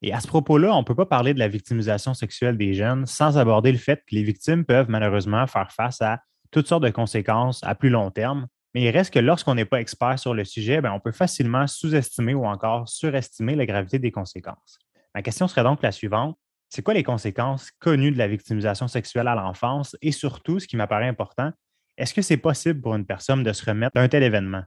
Et 0.02 0.14
à 0.14 0.20
ce 0.20 0.28
propos-là, 0.28 0.74
on 0.76 0.80
ne 0.80 0.86
peut 0.86 0.96
pas 0.96 1.06
parler 1.06 1.34
de 1.34 1.40
la 1.40 1.48
victimisation 1.48 2.14
sexuelle 2.14 2.58
des 2.58 2.74
jeunes 2.74 3.06
sans 3.06 3.38
aborder 3.38 3.72
le 3.72 3.78
fait 3.78 3.98
que 4.08 4.16
les 4.16 4.24
victimes 4.24 4.66
peuvent 4.66 4.90
malheureusement 4.90 5.46
faire 5.46 5.72
face 5.72 6.02
à 6.02 6.22
toutes 6.50 6.68
sortes 6.68 6.84
de 6.84 6.90
conséquences 6.90 7.64
à 7.64 7.76
plus 7.76 7.90
long 7.90 8.10
terme. 8.12 8.48
Mais 8.74 8.84
il 8.84 8.90
reste 8.90 9.14
que 9.14 9.20
lorsqu'on 9.20 9.56
n'est 9.56 9.66
pas 9.66 9.82
expert 9.82 10.18
sur 10.18 10.34
le 10.34 10.46
sujet, 10.46 10.82
ben, 10.82 10.92
on 10.92 11.00
peut 11.00 11.12
facilement 11.12 11.68
sous-estimer 11.68 12.34
ou 12.34 12.46
encore 12.46 12.88
surestimer 12.88 13.56
la 13.56 13.66
gravité 13.66 14.00
des 14.00 14.12
conséquences. 14.12 14.80
Ma 15.14 15.22
question 15.22 15.48
serait 15.48 15.64
donc 15.64 15.82
la 15.82 15.92
suivante. 15.92 16.38
C'est 16.70 16.82
quoi 16.82 16.94
les 16.94 17.04
conséquences 17.04 17.70
connues 17.80 18.12
de 18.12 18.18
la 18.18 18.30
victimisation 18.30 18.88
sexuelle 18.88 19.28
à 19.28 19.36
l'enfance? 19.36 19.98
Et 20.02 20.14
surtout, 20.14 20.60
ce 20.60 20.68
qui 20.68 20.78
m'apparaît 20.78 21.10
important, 21.10 21.52
est-ce 21.98 22.14
que 22.14 22.22
c'est 22.22 22.38
possible 22.38 22.80
pour 22.80 22.96
une 22.96 23.06
personne 23.06 23.44
de 23.44 23.52
se 23.52 23.66
remettre 23.66 23.96
d'un 23.96 24.08
tel 24.08 24.24
événement? 24.24 24.64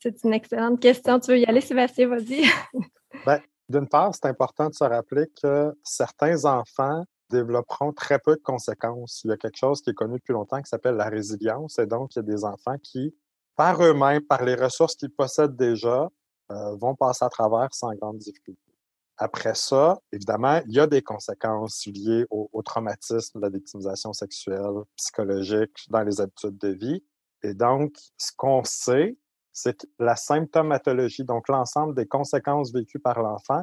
C'est 0.00 0.22
une 0.22 0.34
excellente 0.34 0.80
question. 0.80 1.18
Tu 1.18 1.30
veux 1.30 1.38
y 1.38 1.46
aller, 1.46 1.60
Sébastien? 1.60 2.08
Vas-y. 2.08 2.44
Ben, 3.26 3.40
d'une 3.68 3.88
part, 3.88 4.14
c'est 4.14 4.26
important 4.26 4.68
de 4.68 4.74
se 4.74 4.84
rappeler 4.84 5.26
que 5.42 5.76
certains 5.82 6.44
enfants 6.44 7.04
développeront 7.28 7.92
très 7.92 8.18
peu 8.18 8.36
de 8.36 8.40
conséquences. 8.40 9.22
Il 9.24 9.30
y 9.30 9.32
a 9.32 9.36
quelque 9.36 9.56
chose 9.56 9.82
qui 9.82 9.90
est 9.90 9.94
connu 9.94 10.14
depuis 10.14 10.32
longtemps 10.32 10.62
qui 10.62 10.68
s'appelle 10.68 10.94
la 10.94 11.08
résilience. 11.08 11.78
Et 11.78 11.86
donc, 11.86 12.14
il 12.14 12.18
y 12.18 12.20
a 12.20 12.22
des 12.22 12.44
enfants 12.44 12.76
qui, 12.82 13.14
par 13.60 13.82
eux-mêmes, 13.82 14.22
par 14.22 14.42
les 14.42 14.54
ressources 14.54 14.94
qu'ils 14.94 15.10
possèdent 15.10 15.54
déjà, 15.54 16.08
euh, 16.50 16.76
vont 16.76 16.94
passer 16.94 17.26
à 17.26 17.28
travers 17.28 17.68
sans 17.74 17.92
grande 17.92 18.16
difficulté. 18.16 18.72
Après 19.18 19.54
ça, 19.54 19.98
évidemment, 20.10 20.62
il 20.66 20.72
y 20.72 20.80
a 20.80 20.86
des 20.86 21.02
conséquences 21.02 21.84
liées 21.84 22.24
au, 22.30 22.48
au 22.54 22.62
traumatisme 22.62 23.38
la 23.38 23.50
victimisation 23.50 24.14
sexuelle, 24.14 24.84
psychologique 24.96 25.76
dans 25.90 26.00
les 26.00 26.22
habitudes 26.22 26.56
de 26.56 26.68
vie. 26.68 27.04
Et 27.42 27.52
donc, 27.52 27.92
ce 28.16 28.32
qu'on 28.34 28.64
sait, 28.64 29.18
c'est 29.52 29.76
que 29.76 29.86
la 29.98 30.16
symptomatologie, 30.16 31.24
donc 31.24 31.46
l'ensemble 31.50 31.94
des 31.94 32.06
conséquences 32.06 32.72
vécues 32.72 32.98
par 32.98 33.20
l'enfant, 33.20 33.62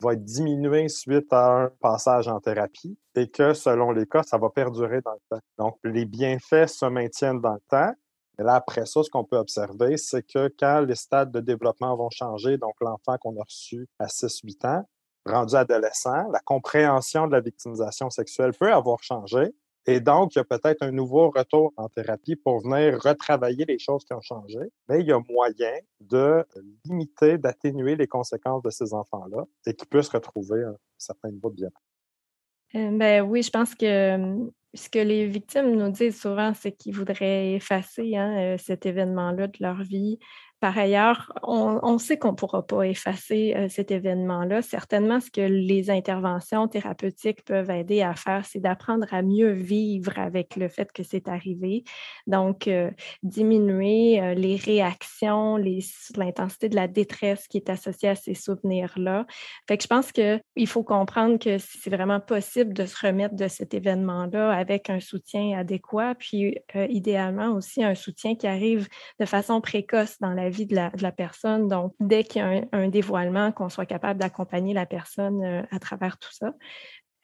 va 0.00 0.14
être 0.14 0.24
diminué 0.24 0.88
suite 0.88 1.32
à 1.32 1.52
un 1.52 1.68
passage 1.80 2.26
en 2.26 2.40
thérapie 2.40 2.98
et 3.14 3.30
que 3.30 3.54
selon 3.54 3.92
les 3.92 4.06
cas, 4.06 4.24
ça 4.24 4.38
va 4.38 4.50
perdurer 4.50 5.02
dans 5.02 5.12
le 5.12 5.20
temps. 5.30 5.42
Donc, 5.56 5.78
les 5.84 6.04
bienfaits 6.04 6.66
se 6.66 6.86
maintiennent 6.86 7.40
dans 7.40 7.54
le 7.54 7.62
temps. 7.68 7.94
Et 8.38 8.42
là, 8.42 8.54
après 8.54 8.86
ça, 8.86 9.02
ce 9.02 9.10
qu'on 9.10 9.24
peut 9.24 9.38
observer, 9.38 9.96
c'est 9.96 10.22
que 10.22 10.52
quand 10.58 10.80
les 10.80 10.94
stades 10.94 11.32
de 11.32 11.40
développement 11.40 11.96
vont 11.96 12.10
changer, 12.10 12.58
donc 12.58 12.74
l'enfant 12.80 13.16
qu'on 13.18 13.38
a 13.40 13.44
reçu 13.44 13.88
à 13.98 14.06
6-8 14.06 14.66
ans, 14.66 14.88
rendu 15.24 15.54
adolescent, 15.54 16.28
la 16.30 16.40
compréhension 16.40 17.26
de 17.26 17.32
la 17.32 17.40
victimisation 17.40 18.10
sexuelle 18.10 18.52
peut 18.58 18.72
avoir 18.72 19.02
changé. 19.02 19.54
Et 19.88 20.00
donc, 20.00 20.34
il 20.34 20.38
y 20.38 20.40
a 20.40 20.44
peut-être 20.44 20.82
un 20.82 20.90
nouveau 20.90 21.30
retour 21.30 21.72
en 21.76 21.88
thérapie 21.88 22.34
pour 22.34 22.60
venir 22.60 23.00
retravailler 23.00 23.64
les 23.66 23.78
choses 23.78 24.04
qui 24.04 24.12
ont 24.14 24.20
changé, 24.20 24.58
mais 24.88 25.00
il 25.00 25.06
y 25.06 25.12
a 25.12 25.20
moyen 25.28 25.78
de 26.00 26.44
limiter, 26.84 27.38
d'atténuer 27.38 27.94
les 27.94 28.08
conséquences 28.08 28.62
de 28.62 28.70
ces 28.70 28.92
enfants-là 28.92 29.44
et 29.64 29.74
qu'ils 29.74 29.88
puissent 29.88 30.08
retrouver 30.08 30.64
un 30.64 30.76
certain 30.98 31.30
niveau 31.30 31.50
de 31.50 31.54
bien. 31.54 31.70
Euh, 32.74 32.90
ben 32.98 33.22
oui, 33.22 33.42
je 33.42 33.50
pense 33.50 33.76
que 33.76 34.50
ce 34.76 34.88
que 34.88 34.98
les 34.98 35.26
victimes 35.26 35.74
nous 35.76 35.90
disent 35.90 36.20
souvent, 36.20 36.52
c'est 36.54 36.72
qu'ils 36.72 36.94
voudraient 36.94 37.54
effacer 37.54 38.16
hein, 38.16 38.54
euh, 38.54 38.58
cet 38.58 38.86
événement-là 38.86 39.48
de 39.48 39.56
leur 39.60 39.82
vie, 39.82 40.18
par 40.60 40.78
ailleurs, 40.78 41.32
on, 41.42 41.98
sait 41.98 42.18
qu'on 42.18 42.30
ne 42.30 42.36
pourra 42.36 42.66
pas 42.66 42.84
effacer 42.84 43.52
euh, 43.54 43.68
cet 43.68 43.90
événement-là. 43.90 44.62
Certainement, 44.62 45.20
ce 45.20 45.30
que 45.30 45.42
les 45.42 45.90
interventions 45.90 46.66
thérapeutiques 46.66 47.44
peuvent 47.44 47.68
aider 47.68 48.00
à 48.00 48.14
faire, 48.14 48.46
c'est 48.46 48.60
d'apprendre 48.60 49.06
à 49.12 49.20
mieux 49.20 49.50
vivre 49.50 50.18
avec 50.18 50.56
le 50.56 50.68
fait 50.68 50.90
que 50.92 51.02
c'est 51.02 51.28
arrivé. 51.28 51.84
Donc, 52.26 52.68
euh, 52.68 52.90
diminuer 53.22 54.18
euh, 54.22 54.32
les 54.32 54.56
réactions, 54.56 55.58
l'intensité 56.16 56.70
de 56.70 56.76
la 56.76 56.88
détresse 56.88 57.48
qui 57.48 57.58
est 57.58 57.68
associée 57.68 58.08
à 58.08 58.14
ces 58.14 58.34
souvenirs-là. 58.34 59.26
Fait 59.68 59.76
que 59.76 59.82
je 59.82 59.88
pense 59.88 60.10
qu'il 60.10 60.66
faut 60.66 60.84
comprendre 60.84 61.38
que 61.38 61.58
c'est 61.58 61.90
vraiment 61.90 62.20
possible 62.20 62.72
de 62.72 62.86
se 62.86 63.06
remettre 63.06 63.36
de 63.36 63.48
cet 63.48 63.74
événement-là 63.74 64.52
avec 64.52 64.88
un 64.88 65.00
soutien 65.00 65.58
adéquat, 65.58 66.14
puis 66.14 66.56
idéalement 66.88 67.50
aussi 67.50 67.84
un 67.84 67.94
soutien 67.94 68.36
qui 68.36 68.46
arrive 68.46 68.88
de 69.20 69.26
façon 69.26 69.60
précoce 69.60 70.18
dans 70.18 70.32
la 70.32 70.45
vie 70.48 70.66
de 70.66 70.74
la, 70.74 71.12
personne. 71.12 71.68
Donc, 71.68 71.94
dès 72.00 72.24
qu'il 72.24 72.42
y 72.42 72.44
a 72.44 72.62
un, 72.72 72.88
dévoilement, 72.88 73.52
qu'on 73.52 73.68
soit 73.68 73.86
capable 73.86 74.20
d'accompagner 74.20 74.74
la 74.74 74.86
personne 74.86 75.42
euh, 75.42 75.62
à 75.70 75.78
travers 75.78 76.18
tout 76.18 76.32
ça. 76.32 76.52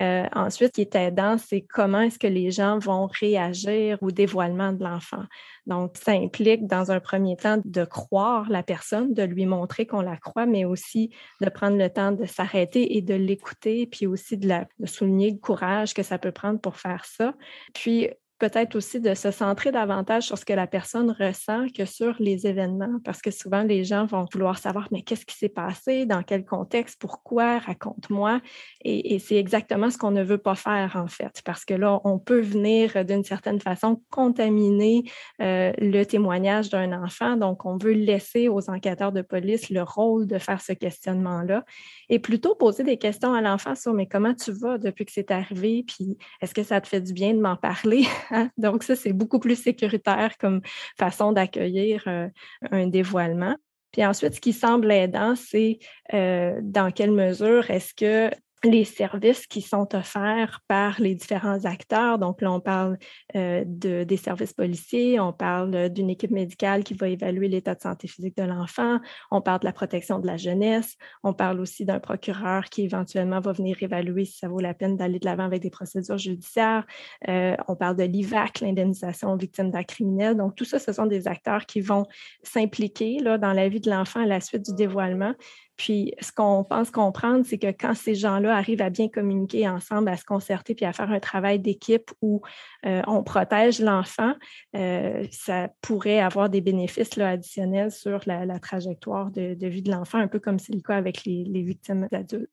Euh, 0.02 0.26
ensuite, 0.34 0.70
ce 0.70 0.72
qui 0.72 0.80
est 0.80 0.94
aidant, 0.96 1.38
c'est 1.38 1.60
comment 1.60 2.00
est-ce 2.00 2.18
que 2.18 2.26
les 2.26 2.50
gens 2.50 2.78
vont 2.78 3.06
réagir 3.06 3.98
au 4.00 4.10
dévoilement 4.10 4.72
de 4.72 4.82
l'enfant. 4.82 5.22
Donc, 5.66 5.96
ça 5.96 6.12
implique, 6.12 6.66
dans 6.66 6.90
un 6.90 6.98
premier 6.98 7.36
temps, 7.36 7.60
de 7.64 7.84
croire 7.84 8.50
la 8.50 8.64
personne, 8.64 9.14
de 9.14 9.22
lui 9.22 9.46
montrer 9.46 9.86
qu'on 9.86 10.00
la 10.00 10.16
croit, 10.16 10.46
mais 10.46 10.64
aussi 10.64 11.14
de 11.40 11.48
prendre 11.48 11.76
le 11.76 11.88
temps 11.88 12.10
de 12.10 12.26
s'arrêter 12.26 12.96
et 12.96 13.02
de 13.02 13.14
l'écouter, 13.14 13.86
puis 13.86 14.08
aussi 14.08 14.36
de, 14.36 14.48
de 14.48 14.86
souligner 14.86 15.30
le 15.30 15.38
courage 15.38 15.94
que 15.94 16.02
ça 16.02 16.18
peut 16.18 16.32
prendre 16.32 16.60
pour 16.60 16.76
faire 16.76 17.04
ça. 17.04 17.34
Puis, 17.72 18.08
peut-être 18.42 18.74
aussi 18.74 18.98
de 18.98 19.14
se 19.14 19.30
centrer 19.30 19.70
davantage 19.70 20.24
sur 20.24 20.36
ce 20.36 20.44
que 20.44 20.52
la 20.52 20.66
personne 20.66 21.14
ressent 21.16 21.66
que 21.72 21.84
sur 21.84 22.16
les 22.18 22.48
événements, 22.48 22.98
parce 23.04 23.22
que 23.22 23.30
souvent 23.30 23.62
les 23.62 23.84
gens 23.84 24.04
vont 24.04 24.26
vouloir 24.32 24.58
savoir, 24.58 24.88
mais 24.90 25.02
qu'est-ce 25.02 25.24
qui 25.24 25.36
s'est 25.36 25.48
passé, 25.48 26.06
dans 26.06 26.24
quel 26.24 26.44
contexte, 26.44 27.00
pourquoi, 27.00 27.60
raconte-moi. 27.60 28.40
Et, 28.84 29.20
c'est 29.20 29.36
exactement 29.36 29.90
ce 29.90 29.98
qu'on 29.98 30.10
ne 30.10 30.24
veut 30.24 30.38
pas 30.38 30.56
faire, 30.56 30.96
en 30.96 31.06
fait, 31.06 31.40
parce 31.44 31.64
que 31.64 31.74
là, 31.74 32.00
on 32.02 32.18
peut 32.18 32.40
venir 32.40 33.04
d'une 33.04 33.22
certaine 33.22 33.60
façon 33.60 34.02
contaminer 34.10 35.04
euh, 35.40 35.72
le 35.78 36.02
témoignage 36.02 36.68
d'un 36.68 37.00
enfant. 37.00 37.36
Donc, 37.36 37.64
on 37.64 37.76
veut 37.76 37.92
laisser 37.92 38.48
aux 38.48 38.68
enquêteurs 38.68 39.12
de 39.12 39.22
police 39.22 39.70
le 39.70 39.84
rôle 39.84 40.26
de 40.26 40.38
faire 40.38 40.60
ce 40.60 40.72
questionnement-là 40.72 41.64
et 42.08 42.18
plutôt 42.18 42.56
poser 42.56 42.82
des 42.82 42.96
questions 42.96 43.34
à 43.34 43.40
l'enfant 43.40 43.76
sur, 43.76 43.92
mais 43.92 44.08
comment 44.08 44.34
tu 44.34 44.50
vas 44.50 44.78
depuis 44.78 45.04
que 45.04 45.12
c'est 45.12 45.30
arrivé, 45.30 45.84
puis 45.86 46.18
est-ce 46.40 46.54
que 46.54 46.64
ça 46.64 46.80
te 46.80 46.88
fait 46.88 47.00
du 47.00 47.12
bien 47.12 47.34
de 47.34 47.40
m'en 47.40 47.56
parler? 47.56 48.04
Hein? 48.32 48.50
Donc, 48.56 48.82
ça, 48.82 48.96
c'est 48.96 49.12
beaucoup 49.12 49.38
plus 49.38 49.56
sécuritaire 49.56 50.36
comme 50.38 50.62
façon 50.98 51.32
d'accueillir 51.32 52.02
euh, 52.06 52.28
un 52.70 52.86
dévoilement. 52.88 53.56
Puis 53.92 54.04
ensuite, 54.04 54.34
ce 54.34 54.40
qui 54.40 54.52
semble 54.52 54.90
aidant, 54.90 55.36
c'est 55.36 55.78
euh, 56.14 56.58
dans 56.62 56.90
quelle 56.90 57.12
mesure 57.12 57.70
est-ce 57.70 57.94
que 57.94 58.34
les 58.64 58.84
services 58.84 59.46
qui 59.46 59.60
sont 59.60 59.94
offerts 59.94 60.60
par 60.68 61.00
les 61.00 61.14
différents 61.14 61.64
acteurs. 61.64 62.18
Donc 62.18 62.40
là, 62.40 62.52
on 62.52 62.60
parle 62.60 62.96
euh, 63.34 63.64
de, 63.66 64.04
des 64.04 64.16
services 64.16 64.52
policiers, 64.52 65.18
on 65.18 65.32
parle 65.32 65.88
d'une 65.90 66.10
équipe 66.10 66.30
médicale 66.30 66.84
qui 66.84 66.94
va 66.94 67.08
évaluer 67.08 67.48
l'état 67.48 67.74
de 67.74 67.80
santé 67.80 68.08
physique 68.08 68.36
de 68.36 68.44
l'enfant, 68.44 69.00
on 69.30 69.40
parle 69.40 69.60
de 69.60 69.64
la 69.64 69.72
protection 69.72 70.18
de 70.18 70.26
la 70.26 70.36
jeunesse, 70.36 70.96
on 71.24 71.34
parle 71.34 71.60
aussi 71.60 71.84
d'un 71.84 72.00
procureur 72.00 72.64
qui 72.66 72.82
éventuellement 72.82 73.40
va 73.40 73.52
venir 73.52 73.76
évaluer 73.80 74.24
si 74.24 74.38
ça 74.38 74.48
vaut 74.48 74.60
la 74.60 74.74
peine 74.74 74.96
d'aller 74.96 75.18
de 75.18 75.24
l'avant 75.24 75.44
avec 75.44 75.62
des 75.62 75.70
procédures 75.70 76.18
judiciaires, 76.18 76.86
euh, 77.28 77.56
on 77.68 77.76
parle 77.76 77.96
de 77.96 78.04
l'IVAC, 78.04 78.60
l'indemnisation 78.60 79.32
aux 79.32 79.36
victimes 79.36 79.70
d'actes 79.70 79.90
criminels. 79.90 80.36
Donc 80.36 80.54
tout 80.54 80.64
ça, 80.64 80.78
ce 80.78 80.92
sont 80.92 81.06
des 81.06 81.26
acteurs 81.26 81.66
qui 81.66 81.80
vont 81.80 82.06
s'impliquer 82.42 83.18
dans 83.22 83.52
la 83.52 83.68
vie 83.68 83.80
de 83.80 83.90
l'enfant 83.90 84.20
à 84.20 84.26
la 84.26 84.40
suite 84.40 84.64
du 84.64 84.74
dévoilement, 84.74 85.34
puis, 85.76 86.14
ce 86.20 86.32
qu'on 86.32 86.64
pense 86.64 86.90
comprendre, 86.90 87.44
c'est 87.46 87.58
que 87.58 87.68
quand 87.68 87.94
ces 87.94 88.14
gens-là 88.14 88.56
arrivent 88.56 88.82
à 88.82 88.90
bien 88.90 89.08
communiquer 89.08 89.68
ensemble, 89.68 90.08
à 90.08 90.16
se 90.16 90.24
concerter, 90.24 90.74
puis 90.74 90.84
à 90.84 90.92
faire 90.92 91.10
un 91.10 91.20
travail 91.20 91.58
d'équipe 91.58 92.10
où 92.20 92.42
euh, 92.84 93.02
on 93.06 93.22
protège 93.22 93.80
l'enfant, 93.80 94.34
euh, 94.76 95.26
ça 95.30 95.68
pourrait 95.80 96.20
avoir 96.20 96.50
des 96.50 96.60
bénéfices 96.60 97.18
additionnels 97.18 97.90
sur 97.90 98.20
la, 98.26 98.58
trajectoire 98.58 99.30
de, 99.30 99.66
vie 99.66 99.82
de 99.82 99.90
l'enfant, 99.90 100.18
un 100.18 100.28
peu 100.28 100.38
comme 100.38 100.58
c'est 100.58 100.74
le 100.74 100.82
cas 100.82 100.96
avec 100.96 101.24
les, 101.24 101.44
les 101.44 101.62
victimes 101.62 102.06
adultes. 102.12 102.50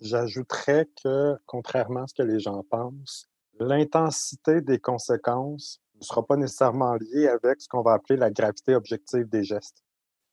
J'ajouterais 0.00 0.88
que, 1.04 1.36
contrairement 1.46 2.04
à 2.04 2.06
ce 2.06 2.14
que 2.14 2.22
les 2.22 2.40
gens 2.40 2.64
pensent, 2.70 3.28
l'intensité 3.60 4.60
des 4.60 4.78
conséquences 4.78 5.80
ne 5.94 6.02
sera 6.02 6.26
pas 6.26 6.36
nécessairement 6.36 6.94
liée 6.94 7.28
avec 7.28 7.60
ce 7.60 7.68
qu'on 7.68 7.82
va 7.82 7.92
appeler 7.92 8.18
la 8.18 8.30
gravité 8.30 8.74
objective 8.74 9.28
des 9.28 9.44
gestes 9.44 9.84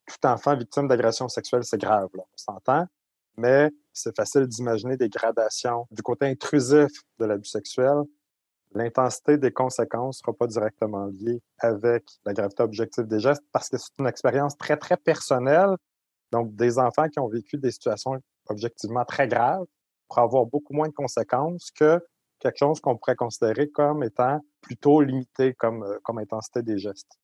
tout 0.10 0.28
enfant 0.28 0.56
victime 0.56 0.88
d'agression 0.88 1.28
sexuelle, 1.30 1.64
c'est 1.64 1.80
grave, 1.80 2.10
on 2.18 2.26
s'entend, 2.36 2.86
mais 3.38 3.72
c'est 3.94 4.16
facile 4.16 4.48
d'imaginer 4.48 4.98
des 4.98 5.10
gradations. 5.10 5.88
Du 5.92 6.02
côté 6.02 6.26
intrusif 6.26 6.92
de 7.20 7.26
l'abus 7.26 7.50
sexuel, 7.50 8.04
l'intensité 8.74 9.38
des 9.38 9.52
conséquences 9.52 10.18
ne 10.18 10.26
sera 10.26 10.34
pas 10.34 10.48
directement 10.48 11.06
liée 11.08 11.42
avec 11.60 12.06
la 12.26 12.34
gravité 12.34 12.64
objective 12.64 13.06
des 13.06 13.20
gestes 13.20 13.44
parce 13.52 13.70
que 13.70 13.78
c'est 13.78 13.98
une 14.00 14.08
expérience 14.08 14.58
très, 14.58 14.78
très 14.78 14.98
personnelle. 14.98 15.76
Donc, 16.32 16.56
des 16.56 16.78
enfants 16.78 17.08
qui 17.10 17.20
ont 17.20 17.28
vécu 17.28 17.58
des 17.58 17.72
situations 17.72 18.20
objectivement 18.48 19.06
très 19.06 19.28
graves 19.28 19.66
pourraient 20.08 20.24
avoir 20.24 20.46
beaucoup 20.46 20.74
moins 20.74 20.88
de 20.88 20.94
conséquences 20.94 21.72
que 21.72 22.00
quelque 22.40 22.58
chose 22.58 22.80
qu'on 22.80 22.98
pourrait 22.98 23.16
considérer 23.16 23.70
comme 23.70 24.04
étant 24.04 24.40
plutôt 24.62 25.02
limité 25.02 25.54
comme, 25.54 25.84
euh, 25.84 25.98
comme 26.04 26.20
intensité 26.20 26.62
des 26.62 26.78
gestes. 26.78 27.18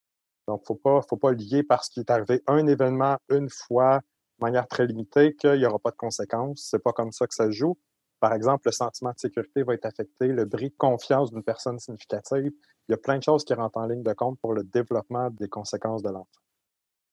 Donc, 0.47 0.63
il 0.69 0.73
ne 0.73 1.01
faut 1.01 1.17
pas 1.17 1.31
lier 1.31 1.63
parce 1.63 1.89
qu'il 1.89 2.01
est 2.01 2.11
arrivé 2.11 2.43
un 2.47 2.67
événement 2.67 3.17
une 3.29 3.49
fois 3.49 3.99
de 4.39 4.45
manière 4.45 4.67
très 4.67 4.85
limitée 4.85 5.35
qu'il 5.35 5.57
n'y 5.57 5.65
aura 5.65 5.79
pas 5.79 5.91
de 5.91 5.95
conséquences. 5.95 6.67
C'est 6.69 6.83
pas 6.83 6.93
comme 6.93 7.11
ça 7.11 7.25
que 7.27 7.33
ça 7.33 7.49
joue. 7.49 7.77
Par 8.19 8.33
exemple, 8.33 8.67
le 8.67 8.71
sentiment 8.71 9.11
de 9.11 9.19
sécurité 9.19 9.63
va 9.63 9.73
être 9.73 9.85
affecté, 9.85 10.27
le 10.27 10.45
bris 10.45 10.69
de 10.69 10.75
confiance 10.77 11.31
d'une 11.31 11.43
personne 11.43 11.79
significative. 11.79 12.51
Il 12.87 12.91
y 12.91 12.93
a 12.93 12.97
plein 12.97 13.17
de 13.17 13.23
choses 13.23 13.43
qui 13.43 13.53
rentrent 13.53 13.77
en 13.77 13.87
ligne 13.87 14.03
de 14.03 14.13
compte 14.13 14.39
pour 14.39 14.53
le 14.53 14.63
développement 14.63 15.29
des 15.31 15.49
conséquences 15.49 16.01
de 16.01 16.09
l'enfant. 16.09 16.41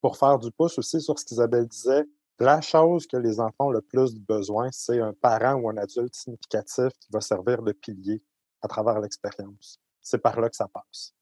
Pour 0.01 0.17
faire 0.17 0.39
du 0.39 0.51
pouce 0.51 0.79
aussi 0.79 1.01
sur 1.01 1.19
ce 1.19 1.25
qu'Isabelle 1.25 1.67
disait, 1.67 2.05
la 2.39 2.61
chose 2.61 3.07
que 3.07 3.17
les 3.17 3.41
enfants 3.41 3.67
ont 3.67 3.71
le 3.71 3.83
plus 3.83 4.15
besoin, 4.19 4.69
c'est 4.73 5.01
un 5.01 5.13
parent 5.13 5.55
ou 5.55 5.69
un 5.71 5.77
adulte 5.77 6.15
significatif 6.15 6.93
qui 6.99 7.13
va 7.13 7.21
servir 7.21 7.63
de 7.63 7.73
pilier 7.73 8.23
à 8.63 8.69
travers 8.69 9.01
l'expérience. 9.01 9.79
C'est 10.01 10.19
par 10.19 10.41
là 10.41 10.49
que 10.49 10.57
ça 10.57 10.67
passe. 10.69 11.15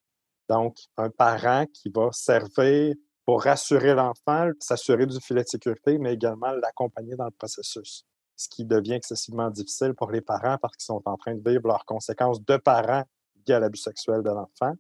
Donc, 0.51 0.79
un 0.97 1.11
parent 1.11 1.65
qui 1.67 1.91
va 1.95 2.09
servir 2.11 2.97
pour 3.25 3.45
rassurer 3.45 3.95
l'enfant, 3.95 4.51
s'assurer 4.59 5.07
du 5.07 5.21
filet 5.21 5.45
de 5.45 5.49
sécurité, 5.49 5.97
mais 5.97 6.15
également 6.15 6.51
l'accompagner 6.51 7.15
dans 7.15 7.27
le 7.27 7.31
processus. 7.31 8.05
Ce 8.35 8.49
qui 8.49 8.65
devient 8.65 8.95
excessivement 8.95 9.49
difficile 9.49 9.95
pour 9.95 10.11
les 10.11 10.21
parents 10.21 10.59
parce 10.61 10.77
qu'ils 10.77 10.87
sont 10.87 11.03
en 11.05 11.17
train 11.17 11.37
de 11.37 11.49
vivre 11.49 11.69
leurs 11.69 11.85
conséquences 11.85 12.45
de 12.45 12.57
parents 12.57 13.05
liées 13.47 13.55
à 13.55 13.61
l'abus 13.61 13.79
sexuel 13.79 14.25
de 14.25 14.31
l'enfant. 14.31 14.75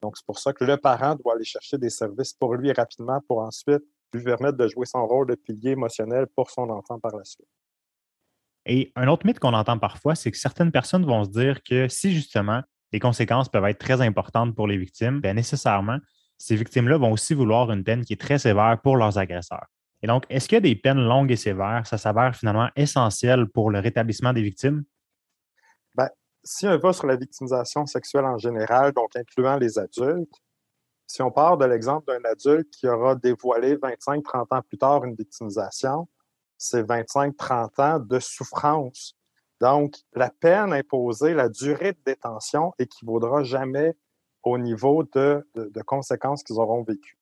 Donc, 0.00 0.16
c'est 0.16 0.24
pour 0.24 0.38
ça 0.38 0.52
que 0.52 0.62
le 0.62 0.76
parent 0.76 1.16
doit 1.16 1.34
aller 1.34 1.44
chercher 1.44 1.76
des 1.76 1.90
services 1.90 2.32
pour 2.32 2.54
lui 2.54 2.70
rapidement 2.72 3.20
pour 3.26 3.40
ensuite 3.40 3.82
lui 4.12 4.22
permettre 4.22 4.58
de 4.58 4.68
jouer 4.68 4.86
son 4.86 5.04
rôle 5.08 5.26
de 5.26 5.34
pilier 5.34 5.70
émotionnel 5.72 6.28
pour 6.36 6.52
son 6.52 6.70
enfant 6.70 7.00
par 7.00 7.16
la 7.16 7.24
suite. 7.24 7.48
Et 8.64 8.92
un 8.94 9.08
autre 9.08 9.26
mythe 9.26 9.40
qu'on 9.40 9.54
entend 9.54 9.78
parfois, 9.80 10.14
c'est 10.14 10.30
que 10.30 10.38
certaines 10.38 10.70
personnes 10.70 11.04
vont 11.04 11.24
se 11.24 11.30
dire 11.30 11.64
que 11.64 11.88
si 11.88 12.12
justement 12.12 12.62
les 12.96 13.00
conséquences 13.00 13.50
peuvent 13.50 13.66
être 13.66 13.78
très 13.78 14.00
importantes 14.00 14.54
pour 14.54 14.66
les 14.66 14.78
victimes, 14.78 15.20
bien 15.20 15.34
nécessairement, 15.34 15.98
ces 16.38 16.56
victimes-là 16.56 16.96
vont 16.96 17.12
aussi 17.12 17.34
vouloir 17.34 17.70
une 17.70 17.84
peine 17.84 18.06
qui 18.06 18.14
est 18.14 18.20
très 18.20 18.38
sévère 18.38 18.80
pour 18.82 18.96
leurs 18.96 19.18
agresseurs. 19.18 19.66
Et 20.00 20.06
donc, 20.06 20.24
est-ce 20.30 20.48
que 20.48 20.56
des 20.56 20.74
peines 20.76 21.06
longues 21.06 21.30
et 21.30 21.36
sévères, 21.36 21.86
ça 21.86 21.98
s'avère 21.98 22.34
finalement 22.34 22.70
essentiel 22.74 23.48
pour 23.48 23.70
le 23.70 23.80
rétablissement 23.80 24.32
des 24.32 24.40
victimes? 24.40 24.84
Bien, 25.94 26.08
si 26.42 26.66
on 26.66 26.78
va 26.78 26.94
sur 26.94 27.06
la 27.06 27.16
victimisation 27.16 27.84
sexuelle 27.84 28.24
en 28.24 28.38
général, 28.38 28.92
donc 28.92 29.14
incluant 29.14 29.58
les 29.58 29.78
adultes, 29.78 30.32
si 31.06 31.20
on 31.20 31.30
part 31.30 31.58
de 31.58 31.66
l'exemple 31.66 32.06
d'un 32.06 32.30
adulte 32.30 32.70
qui 32.70 32.88
aura 32.88 33.14
dévoilé 33.14 33.76
25-30 33.76 34.56
ans 34.56 34.62
plus 34.62 34.78
tard 34.78 35.04
une 35.04 35.14
victimisation, 35.14 36.08
c'est 36.56 36.82
25-30 36.82 37.78
ans 37.78 37.98
de 37.98 38.18
souffrance. 38.20 39.14
Donc, 39.60 39.96
la 40.14 40.30
peine 40.30 40.72
imposée, 40.72 41.34
la 41.34 41.48
durée 41.48 41.92
de 41.92 41.98
détention 42.04 42.74
équivaudra 42.78 43.42
jamais 43.42 43.96
au 44.42 44.58
niveau 44.58 45.02
de, 45.02 45.44
conséquences 45.86 46.42
qu'ils 46.42 46.58
auront 46.58 46.82
vécues. 46.82 47.18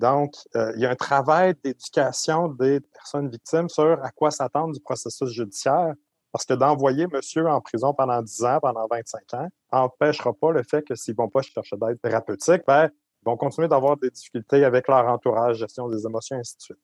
Donc, 0.00 0.34
euh, 0.56 0.72
il 0.74 0.82
y 0.82 0.86
a 0.86 0.90
un 0.90 0.96
travail 0.96 1.54
d'éducation 1.62 2.48
des 2.48 2.80
personnes 2.80 3.28
victimes 3.28 3.68
sur 3.68 4.02
à 4.02 4.10
quoi 4.10 4.30
s'attendre 4.30 4.74
du 4.74 4.80
processus 4.80 5.28
judiciaire, 5.28 5.94
parce 6.32 6.44
que 6.46 6.54
d'envoyer 6.54 7.06
monsieur 7.06 7.46
en 7.46 7.60
prison 7.60 7.94
pendant 7.94 8.20
10 8.20 8.44
ans, 8.44 8.58
pendant 8.60 8.88
25 8.90 9.34
ans, 9.34 9.48
n'empêchera 9.72 10.32
pas 10.32 10.50
le 10.50 10.64
fait 10.64 10.82
que 10.82 10.96
s'ils 10.96 11.14
ne 11.14 11.18
vont 11.18 11.28
pas 11.28 11.42
chercher 11.42 11.76
d'aide 11.76 12.00
thérapeutique, 12.00 12.62
ben, 12.66 12.90
ils 13.22 13.24
vont 13.24 13.36
continuer 13.36 13.68
d'avoir 13.68 13.96
des 13.96 14.10
difficultés 14.10 14.64
avec 14.64 14.88
leur 14.88 15.06
entourage, 15.06 15.58
gestion 15.58 15.88
des 15.88 16.04
émotions, 16.04 16.36
ainsi 16.36 16.56
de 16.56 16.62
suite. 16.62 16.80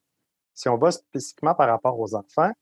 Si 0.55 0.69
on 0.69 0.79
va 0.79 0.93
spécifiquement 0.93 1.55
par 1.55 1.69
rapport 1.69 1.99
aux 1.99 2.15
enfants, 2.15 2.53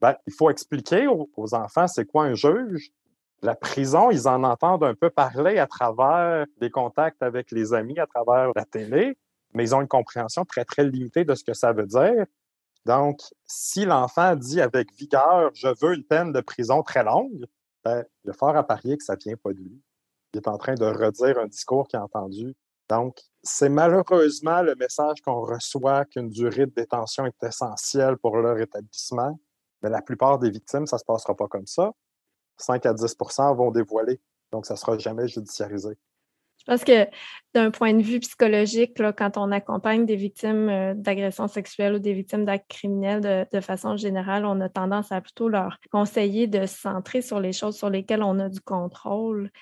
ben, 0.00 0.14
il 0.26 0.32
faut 0.32 0.50
expliquer 0.50 1.06
aux, 1.06 1.54
enfants 1.54 1.86
c'est 1.86 2.04
quoi 2.04 2.24
un 2.24 2.34
juge. 2.34 2.90
La 3.42 3.54
prison, 3.54 4.10
ils 4.10 4.28
en 4.28 4.44
entendent 4.44 4.84
un 4.84 4.94
peu 4.94 5.10
parler 5.10 5.58
à 5.58 5.66
travers 5.66 6.46
des 6.60 6.70
contacts 6.70 7.22
avec 7.22 7.50
les 7.50 7.74
amis, 7.74 7.98
à 7.98 8.06
travers 8.06 8.50
la 8.54 8.64
télé, 8.64 9.18
mais 9.54 9.64
ils 9.64 9.74
ont 9.74 9.80
une 9.80 9.88
compréhension 9.88 10.44
très, 10.44 10.64
très 10.64 10.84
limitée 10.84 11.24
de 11.24 11.34
ce 11.34 11.44
que 11.44 11.54
ça 11.54 11.72
veut 11.72 11.86
dire. 11.86 12.24
Donc, 12.86 13.20
si 13.46 13.84
l'enfant 13.84 14.36
dit 14.36 14.60
avec 14.60 14.92
vigueur, 14.94 15.50
je 15.54 15.68
veux 15.80 15.94
une 15.94 16.04
peine 16.04 16.32
de 16.32 16.40
prison 16.40 16.82
très 16.82 17.04
longue, 17.04 17.44
ben, 17.84 18.04
il 18.24 18.30
a 18.30 18.32
fort 18.32 18.56
à 18.56 18.66
parier 18.66 18.96
que 18.96 19.04
ça 19.04 19.14
ne 19.14 19.20
vient 19.20 19.36
pas 19.36 19.52
de 19.52 19.58
lui. 19.58 19.82
Il 20.32 20.38
est 20.38 20.48
en 20.48 20.58
train 20.58 20.74
de 20.74 20.86
redire 20.86 21.38
un 21.38 21.46
discours 21.46 21.88
qu'il 21.88 21.98
a 21.98 22.04
entendu 22.04 22.54
donc, 22.88 23.20
c'est 23.42 23.68
malheureusement 23.68 24.62
le 24.62 24.74
message 24.76 25.20
qu'on 25.20 25.40
reçoit 25.40 26.04
qu'une 26.04 26.28
durée 26.28 26.66
de 26.66 26.72
détention 26.74 27.26
est 27.26 27.42
essentielle 27.42 28.16
pour 28.16 28.36
leur 28.36 28.58
établissement, 28.58 29.38
mais 29.82 29.90
la 29.90 30.02
plupart 30.02 30.38
des 30.38 30.50
victimes, 30.50 30.86
ça 30.86 30.96
ne 30.96 31.00
se 31.00 31.04
passera 31.04 31.34
pas 31.34 31.48
comme 31.48 31.66
ça. 31.66 31.92
5 32.58 32.86
à 32.86 32.94
10% 32.94 33.54
vont 33.54 33.70
dévoiler, 33.70 34.20
donc 34.52 34.66
ça 34.66 34.74
ne 34.74 34.78
sera 34.78 34.98
jamais 34.98 35.28
judiciarisé. 35.28 35.96
Je 36.60 36.72
pense 36.72 36.84
que 36.84 37.06
d'un 37.54 37.70
point 37.70 37.94
de 37.94 38.02
vue 38.02 38.18
psychologique, 38.18 39.00
quand 39.16 39.36
on 39.36 39.52
accompagne 39.52 40.04
des 40.04 40.16
victimes 40.16 40.68
euh, 40.68 40.94
d'agressions 40.94 41.46
sexuelles 41.46 41.94
ou 41.94 41.98
des 42.00 42.12
victimes 42.12 42.44
d'actes 42.44 42.68
criminels 42.68 43.20
de, 43.20 43.46
de, 43.52 43.60
façon 43.60 43.96
générale, 43.96 44.44
on 44.44 44.60
a 44.60 44.68
tendance 44.68 45.12
à 45.12 45.20
plutôt 45.20 45.48
leur 45.48 45.78
conseiller 45.92 46.48
de 46.48 46.66
se 46.66 46.76
centrer 46.76 47.22
sur 47.22 47.38
les 47.38 47.52
choses 47.52 47.76
sur 47.76 47.88
lesquelles 47.88 48.22
on 48.22 48.40
a 48.40 48.48
du 48.48 48.60
contrôle. 48.60 49.52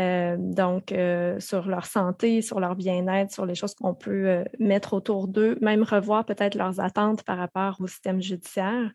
Euh, 0.00 0.36
donc, 0.38 0.90
euh, 0.90 1.38
sur 1.38 1.66
leur 1.66 1.84
santé, 1.84 2.40
sur 2.40 2.60
leur 2.60 2.76
bien-être, 2.76 3.30
sur 3.30 3.44
les 3.44 3.54
choses 3.54 3.74
qu'on 3.74 3.94
peut 3.94 4.26
euh, 4.26 4.44
mettre 4.58 4.94
autour 4.94 5.28
d'eux, 5.28 5.58
même 5.60 5.82
revoir 5.82 6.24
peut-être 6.24 6.54
leurs 6.54 6.80
attentes 6.80 7.22
par 7.24 7.36
rapport 7.36 7.76
au 7.78 7.86
système 7.86 8.22
judiciaire. 8.22 8.90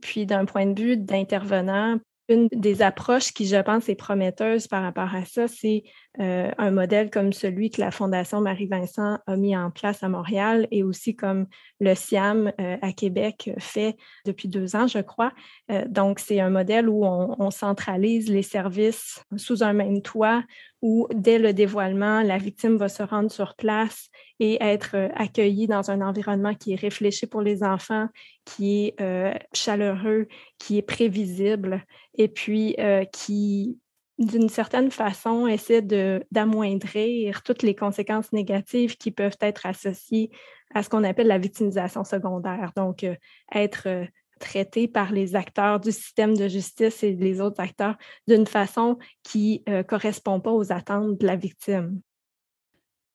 Puis, 0.00 0.26
d'un 0.26 0.44
point 0.44 0.66
de 0.66 0.80
vue 0.80 0.96
d'intervenant, 0.96 1.98
une 2.28 2.48
des 2.52 2.82
approches 2.82 3.32
qui, 3.32 3.46
je 3.46 3.56
pense, 3.56 3.88
est 3.88 3.94
prometteuse 3.94 4.66
par 4.66 4.82
rapport 4.82 5.14
à 5.14 5.24
ça, 5.24 5.48
c'est 5.48 5.82
euh, 6.20 6.50
un 6.58 6.72
modèle 6.72 7.10
comme 7.10 7.32
celui 7.32 7.70
que 7.70 7.80
la 7.80 7.92
Fondation 7.92 8.40
Marie-Vincent 8.40 9.18
a 9.24 9.36
mis 9.36 9.56
en 9.56 9.70
place 9.70 10.02
à 10.02 10.08
Montréal 10.08 10.66
et 10.72 10.82
aussi 10.82 11.14
comme 11.14 11.46
le 11.78 11.94
SIAM 11.94 12.52
euh, 12.60 12.76
à 12.82 12.92
Québec 12.92 13.50
fait 13.58 13.96
depuis 14.26 14.48
deux 14.48 14.74
ans, 14.74 14.88
je 14.88 14.98
crois. 14.98 15.32
Euh, 15.70 15.84
donc, 15.88 16.18
c'est 16.18 16.40
un 16.40 16.50
modèle 16.50 16.88
où 16.88 17.04
on, 17.04 17.50
centralise 17.50 18.30
les 18.30 18.42
services 18.42 19.24
sous 19.36 19.62
un 19.62 19.72
même 19.72 20.02
toit, 20.02 20.44
où 20.82 21.08
dès 21.14 21.38
le 21.38 21.52
dévoilement, 21.52 22.22
la 22.22 22.36
victime 22.36 22.76
va 22.76 22.88
se 22.88 23.02
rendre 23.02 23.30
sur 23.30 23.54
place 23.54 24.10
et 24.38 24.62
être 24.62 24.96
accueillie 25.14 25.66
dans 25.66 25.90
un 25.90 26.02
environnement 26.02 26.54
qui 26.54 26.72
est 26.72 26.80
réfléchi 26.80 27.26
pour 27.26 27.40
les 27.40 27.62
enfants, 27.62 28.08
qui 28.44 28.94
est 28.98 29.38
chaleureux, 29.54 30.28
qui 30.58 30.78
est 30.78 30.82
prévisible 30.82 31.84
et 32.16 32.28
puis 32.28 32.76
qui 33.12 33.78
d'une 34.18 34.48
certaine 34.48 34.90
façon, 34.90 35.46
essaie 35.46 35.82
d'amoindrir 36.30 37.42
toutes 37.42 37.62
les 37.62 37.74
conséquences 37.74 38.32
négatives 38.32 38.96
qui 38.96 39.10
peuvent 39.12 39.36
être 39.40 39.64
associées 39.66 40.30
à 40.74 40.82
ce 40.82 40.88
qu'on 40.88 41.04
appelle 41.04 41.28
la 41.28 41.38
victimisation 41.38 42.04
secondaire. 42.04 42.72
Donc, 42.76 43.04
euh, 43.04 43.14
être 43.54 43.86
euh, 43.86 44.04
traité 44.40 44.88
par 44.88 45.12
les 45.12 45.36
acteurs 45.36 45.80
du 45.80 45.92
système 45.92 46.36
de 46.36 46.48
justice 46.48 47.02
et 47.02 47.14
les 47.14 47.40
autres 47.40 47.60
acteurs 47.60 47.96
d'une 48.26 48.46
façon 48.46 48.98
qui 49.22 49.62
ne 49.66 49.74
euh, 49.74 49.82
correspond 49.82 50.40
pas 50.40 50.52
aux 50.52 50.72
attentes 50.72 51.18
de 51.20 51.26
la 51.26 51.36
victime. 51.36 52.00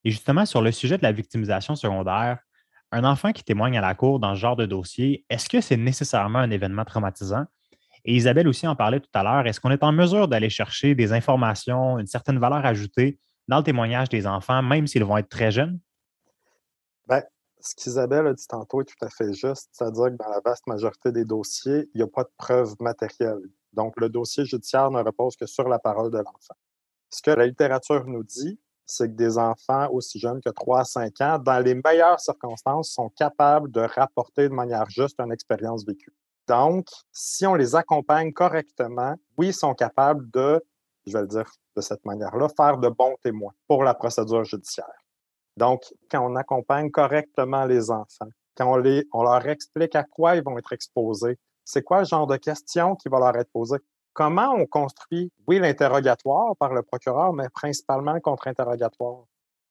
Et 0.05 0.11
justement, 0.11 0.45
sur 0.45 0.61
le 0.61 0.71
sujet 0.71 0.97
de 0.97 1.03
la 1.03 1.11
victimisation 1.11 1.75
secondaire, 1.75 2.39
un 2.91 3.03
enfant 3.03 3.31
qui 3.31 3.43
témoigne 3.43 3.77
à 3.77 3.81
la 3.81 3.95
cour 3.95 4.19
dans 4.19 4.35
ce 4.35 4.39
genre 4.39 4.55
de 4.55 4.65
dossier, 4.65 5.25
est-ce 5.29 5.49
que 5.49 5.61
c'est 5.61 5.77
nécessairement 5.77 6.39
un 6.39 6.51
événement 6.51 6.85
traumatisant? 6.85 7.45
Et 8.05 8.15
Isabelle 8.15 8.47
aussi 8.47 8.67
en 8.67 8.75
parlait 8.75 8.99
tout 8.99 9.09
à 9.13 9.23
l'heure. 9.23 9.47
Est-ce 9.47 9.59
qu'on 9.59 9.71
est 9.71 9.83
en 9.83 9.91
mesure 9.91 10.27
d'aller 10.27 10.49
chercher 10.49 10.95
des 10.95 11.13
informations, 11.13 11.99
une 11.99 12.07
certaine 12.07 12.39
valeur 12.39 12.65
ajoutée 12.65 13.19
dans 13.47 13.57
le 13.57 13.63
témoignage 13.63 14.09
des 14.09 14.27
enfants, 14.27 14.61
même 14.61 14.87
s'ils 14.87 15.03
vont 15.03 15.17
être 15.17 15.29
très 15.29 15.51
jeunes? 15.51 15.79
Bien, 17.07 17.21
ce 17.59 17.75
qu'Isabelle 17.75 18.27
a 18.27 18.33
dit 18.33 18.47
tantôt 18.47 18.81
est 18.81 18.85
tout 18.85 19.05
à 19.05 19.09
fait 19.09 19.33
juste, 19.33 19.69
c'est-à-dire 19.71 20.05
que 20.05 20.23
dans 20.23 20.29
la 20.29 20.41
vaste 20.43 20.67
majorité 20.67 21.11
des 21.11 21.25
dossiers, 21.25 21.89
il 21.93 21.97
n'y 21.97 22.03
a 22.03 22.07
pas 22.07 22.23
de 22.23 22.31
preuves 22.37 22.75
matérielles. 22.79 23.49
Donc, 23.71 23.99
le 23.99 24.09
dossier 24.09 24.45
judiciaire 24.45 24.91
ne 24.91 25.01
repose 25.01 25.35
que 25.35 25.45
sur 25.45 25.67
la 25.67 25.79
parole 25.79 26.11
de 26.11 26.17
l'enfant. 26.17 26.55
Ce 27.09 27.21
que 27.21 27.31
la 27.31 27.47
littérature 27.47 28.05
nous 28.05 28.23
dit, 28.23 28.59
c'est 28.85 29.07
que 29.07 29.15
des 29.15 29.37
enfants 29.37 29.89
aussi 29.91 30.19
jeunes 30.19 30.41
que 30.41 30.49
3 30.49 30.81
à 30.81 30.83
5 30.83 31.21
ans, 31.21 31.39
dans 31.39 31.59
les 31.59 31.73
meilleures 31.73 32.19
circonstances, 32.19 32.91
sont 32.91 33.09
capables 33.09 33.71
de 33.71 33.81
rapporter 33.81 34.49
de 34.49 34.53
manière 34.53 34.89
juste 34.89 35.19
une 35.19 35.31
expérience 35.31 35.85
vécue. 35.85 36.13
Donc, 36.47 36.87
si 37.11 37.45
on 37.45 37.55
les 37.55 37.75
accompagne 37.75 38.33
correctement, 38.33 39.15
oui, 39.37 39.47
ils 39.47 39.53
sont 39.53 39.73
capables 39.73 40.29
de, 40.31 40.63
je 41.07 41.13
vais 41.13 41.21
le 41.21 41.27
dire 41.27 41.49
de 41.75 41.81
cette 41.81 42.03
manière-là, 42.05 42.47
faire 42.49 42.77
de 42.77 42.89
bons 42.89 43.15
témoins 43.23 43.53
pour 43.67 43.83
la 43.83 43.93
procédure 43.93 44.43
judiciaire. 44.43 44.85
Donc, 45.55 45.83
quand 46.09 46.25
on 46.25 46.35
accompagne 46.35 46.91
correctement 46.91 47.65
les 47.65 47.91
enfants, 47.91 48.29
quand 48.55 48.71
on, 48.71 48.77
les, 48.77 49.07
on 49.13 49.23
leur 49.23 49.47
explique 49.47 49.95
à 49.95 50.03
quoi 50.03 50.35
ils 50.35 50.43
vont 50.43 50.57
être 50.57 50.73
exposés, 50.73 51.39
c'est 51.63 51.81
quoi 51.81 51.99
le 51.99 52.05
genre 52.05 52.27
de 52.27 52.37
questions 52.37 52.95
qui 52.95 53.09
vont 53.09 53.19
leur 53.19 53.35
être 53.37 53.51
posées, 53.51 53.79
comment 54.13 54.53
on 54.53 54.65
construit, 54.65 55.31
oui, 55.47 55.59
l'interrogatoire 55.59 56.55
par 56.57 56.73
le 56.73 56.83
procureur, 56.83 57.33
mais 57.33 57.49
principalement 57.49 58.13
le 58.13 58.19
contre-interrogatoire. 58.19 59.23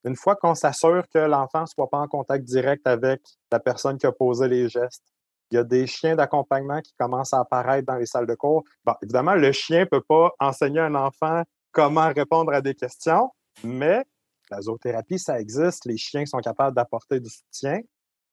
Une 0.04 0.16
fois 0.16 0.34
qu'on 0.34 0.54
s'assure 0.54 1.08
que 1.08 1.18
l'enfant 1.18 1.62
ne 1.62 1.66
soit 1.66 1.88
pas 1.88 1.98
en 1.98 2.08
contact 2.08 2.44
direct 2.44 2.86
avec 2.86 3.22
la 3.52 3.60
personne 3.60 3.98
qui 3.98 4.06
a 4.06 4.12
posé 4.12 4.48
les 4.48 4.68
gestes, 4.68 5.04
il 5.52 5.56
y 5.56 5.58
a 5.58 5.64
des 5.64 5.86
chiens 5.86 6.16
d'accompagnement 6.16 6.80
qui 6.80 6.94
commencent 6.98 7.34
à 7.34 7.40
apparaître 7.40 7.86
dans 7.86 7.96
les 7.96 8.06
salles 8.06 8.26
de 8.26 8.34
cours. 8.34 8.64
Bon, 8.86 8.94
évidemment, 9.02 9.34
le 9.34 9.52
chien 9.52 9.80
ne 9.80 9.84
peut 9.84 10.00
pas 10.00 10.32
enseigner 10.40 10.80
à 10.80 10.86
un 10.86 10.94
enfant 10.94 11.42
comment 11.72 12.10
répondre 12.10 12.52
à 12.54 12.62
des 12.62 12.74
questions, 12.74 13.30
mais 13.62 14.02
la 14.50 14.62
zoothérapie, 14.62 15.18
ça 15.18 15.38
existe. 15.38 15.84
Les 15.84 15.98
chiens 15.98 16.24
sont 16.24 16.38
capables 16.38 16.74
d'apporter 16.74 17.20
du 17.20 17.28
soutien. 17.28 17.80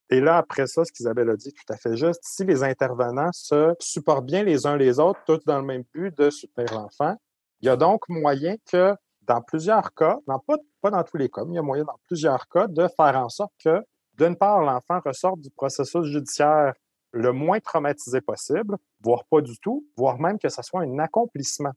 Et 0.09 0.21
là, 0.21 0.37
après 0.37 0.65
ça, 0.65 0.85
ce 0.85 0.93
qu'Isabelle 0.93 1.29
a 1.29 1.35
dit 1.35 1.51
tout 1.51 1.73
à 1.73 1.75
fait 1.75 1.97
juste, 1.97 2.21
si 2.23 2.45
les 2.45 2.63
intervenants 2.63 3.31
se 3.33 3.75
supportent 3.79 4.25
bien 4.25 4.43
les 4.43 4.65
uns 4.65 4.77
les 4.77 4.97
autres, 4.99 5.19
tous 5.25 5.43
dans 5.45 5.59
le 5.59 5.65
même 5.65 5.83
but 5.93 6.17
de 6.17 6.29
soutenir 6.29 6.73
l'enfant, 6.73 7.15
il 7.61 7.65
y 7.65 7.69
a 7.69 7.75
donc 7.75 8.07
moyen 8.07 8.55
que 8.71 8.95
dans 9.23 9.41
plusieurs 9.41 9.93
cas, 9.93 10.17
non 10.25 10.39
pas, 10.39 10.55
pas 10.81 10.89
dans 10.89 11.03
tous 11.03 11.17
les 11.17 11.29
cas, 11.29 11.43
mais 11.43 11.51
il 11.51 11.55
y 11.55 11.59
a 11.59 11.63
moyen 11.63 11.83
dans 11.83 11.99
plusieurs 12.07 12.47
cas 12.47 12.67
de 12.67 12.87
faire 12.87 13.17
en 13.17 13.27
sorte 13.27 13.51
que, 13.61 13.83
d'une 14.17 14.37
part, 14.37 14.61
l'enfant 14.61 15.01
ressorte 15.05 15.41
du 15.41 15.49
processus 15.51 16.05
judiciaire 16.05 16.73
le 17.11 17.31
moins 17.31 17.59
traumatisé 17.59 18.21
possible, 18.21 18.77
voire 19.01 19.25
pas 19.25 19.41
du 19.41 19.57
tout, 19.59 19.85
voire 19.97 20.19
même 20.19 20.37
que 20.37 20.49
ce 20.49 20.61
soit 20.61 20.81
un 20.81 20.99
accomplissement 20.99 21.73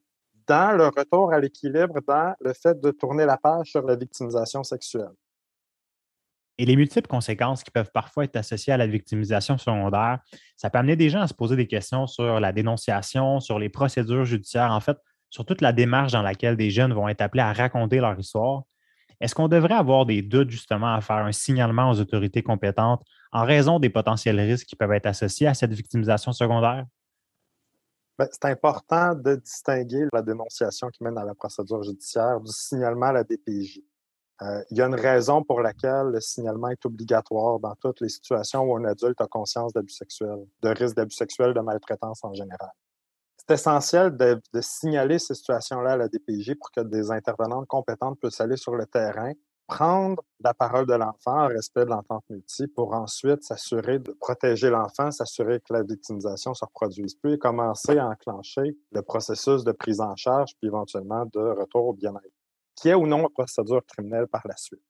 dans 0.47 0.75
le 0.75 0.87
retour 0.87 1.31
à 1.31 1.39
l'équilibre, 1.39 1.99
dans 2.07 2.35
le 2.41 2.53
fait 2.53 2.79
de 2.79 2.91
tourner 2.91 3.25
la 3.25 3.37
page 3.37 3.71
sur 3.71 3.81
la 3.83 3.95
victimisation 3.95 4.63
sexuelle. 4.63 5.11
Et 6.57 6.65
les 6.65 6.75
multiples 6.75 7.07
conséquences 7.07 7.63
qui 7.63 7.71
peuvent 7.71 7.91
parfois 7.91 8.25
être 8.25 8.35
associées 8.35 8.73
à 8.73 8.77
la 8.77 8.85
victimisation 8.85 9.57
secondaire, 9.57 10.19
ça 10.55 10.69
peut 10.69 10.77
amener 10.77 10.95
des 10.95 11.09
gens 11.09 11.21
à 11.21 11.27
se 11.27 11.33
poser 11.33 11.55
des 11.55 11.65
questions 11.65 12.05
sur 12.05 12.39
la 12.39 12.51
dénonciation, 12.51 13.39
sur 13.39 13.57
les 13.57 13.69
procédures 13.69 14.25
judiciaires, 14.25 14.71
en 14.71 14.79
fait, 14.79 14.97
sur 15.29 15.45
toute 15.45 15.61
la 15.61 15.73
démarche 15.73 16.11
dans 16.11 16.21
laquelle 16.21 16.55
des 16.55 16.69
jeunes 16.69 16.93
vont 16.93 17.07
être 17.07 17.21
appelés 17.21 17.41
à 17.41 17.53
raconter 17.53 17.99
leur 17.99 18.17
histoire. 18.19 18.63
Est-ce 19.19 19.33
qu'on 19.33 19.47
devrait 19.47 19.73
avoir 19.73 20.05
des 20.05 20.21
doutes 20.21 20.51
justement 20.51 20.93
à 20.93 21.01
faire 21.01 21.17
un 21.17 21.31
signalement 21.31 21.89
aux 21.89 21.99
autorités 21.99 22.43
compétentes 22.43 23.03
en 23.33 23.45
raison 23.45 23.79
des 23.79 23.89
potentiels 23.89 24.39
risques 24.39 24.67
qui 24.67 24.75
peuvent 24.75 24.91
être 24.93 25.07
associés 25.07 25.47
à 25.47 25.53
cette 25.53 25.73
victimisation 25.73 26.31
secondaire? 26.31 26.85
Ben, 28.19 28.27
c'est 28.31 28.45
important 28.45 29.15
de 29.15 29.35
distinguer 29.35 30.05
la 30.13 30.21
dénonciation 30.21 30.89
qui 30.89 31.03
mène 31.03 31.17
à 31.17 31.25
la 31.25 31.33
procédure 31.33 31.81
judiciaire 31.81 32.39
du 32.39 32.51
signalement 32.51 33.07
à 33.07 33.13
la 33.13 33.23
DPJ. 33.23 33.81
Euh, 34.43 34.63
il 34.69 34.77
y 34.77 34.81
a 34.81 34.85
une 34.85 34.95
raison 34.95 35.43
pour 35.43 35.61
laquelle 35.61 36.07
le 36.07 36.19
signalement 36.19 36.67
est 36.67 36.85
obligatoire 36.85 37.59
dans 37.59 37.75
toutes 37.75 38.01
les 38.01 38.09
situations 38.09 38.61
où 38.61 38.75
un 38.75 38.85
adulte 38.85 39.19
a 39.19 39.27
conscience 39.27 39.73
d'abus 39.73 39.93
sexuels, 39.93 40.45
de 40.61 40.69
risque 40.69 40.95
d'abus 40.95 41.15
sexuels, 41.15 41.53
de 41.55 41.59
maltraitance 41.59 42.23
en 42.23 42.33
général. 42.33 42.71
C'est 43.37 43.55
essentiel 43.55 44.15
de, 44.15 44.39
de, 44.53 44.61
signaler 44.61 45.17
ces 45.17 45.33
situations-là 45.33 45.93
à 45.93 45.97
la 45.97 46.07
DPJ 46.07 46.53
pour 46.55 46.71
que 46.71 46.81
des 46.81 47.09
intervenantes 47.11 47.67
compétentes 47.67 48.19
puissent 48.19 48.41
aller 48.41 48.57
sur 48.57 48.75
le 48.75 48.85
terrain 48.85 49.33
prendre 49.67 50.21
la 50.39 50.53
parole 50.53 50.85
de 50.85 50.93
l'enfant 50.93 51.45
en 51.45 51.47
respect 51.47 51.85
de 51.85 51.89
l'entente 51.89 52.23
multi 52.29 52.67
pour 52.67 52.93
ensuite 52.93 53.43
s'assurer 53.43 53.99
de 53.99 54.11
protéger 54.11 54.69
l'enfant, 54.69 55.11
s'assurer 55.11 55.59
que 55.61 55.73
la 55.73 55.83
victimisation 55.83 56.53
se 56.53 56.65
reproduise 56.65 57.15
plus 57.15 57.33
et 57.33 57.37
commencer 57.37 57.97
à 57.97 58.07
enclencher 58.07 58.77
le 58.91 59.01
processus 59.01 59.63
de 59.63 59.71
prise 59.71 60.01
en 60.01 60.15
charge 60.15 60.51
puis 60.59 60.67
éventuellement 60.67 61.25
de 61.25 61.39
retour 61.39 61.87
au 61.87 61.93
bien-être, 61.93 62.35
qui 62.75 62.89
est 62.89 62.93
ou 62.93 63.07
non 63.07 63.21
une 63.21 63.29
procédure 63.29 63.85
criminelle 63.85 64.27
par 64.27 64.45
la 64.45 64.57
suite. 64.57 64.83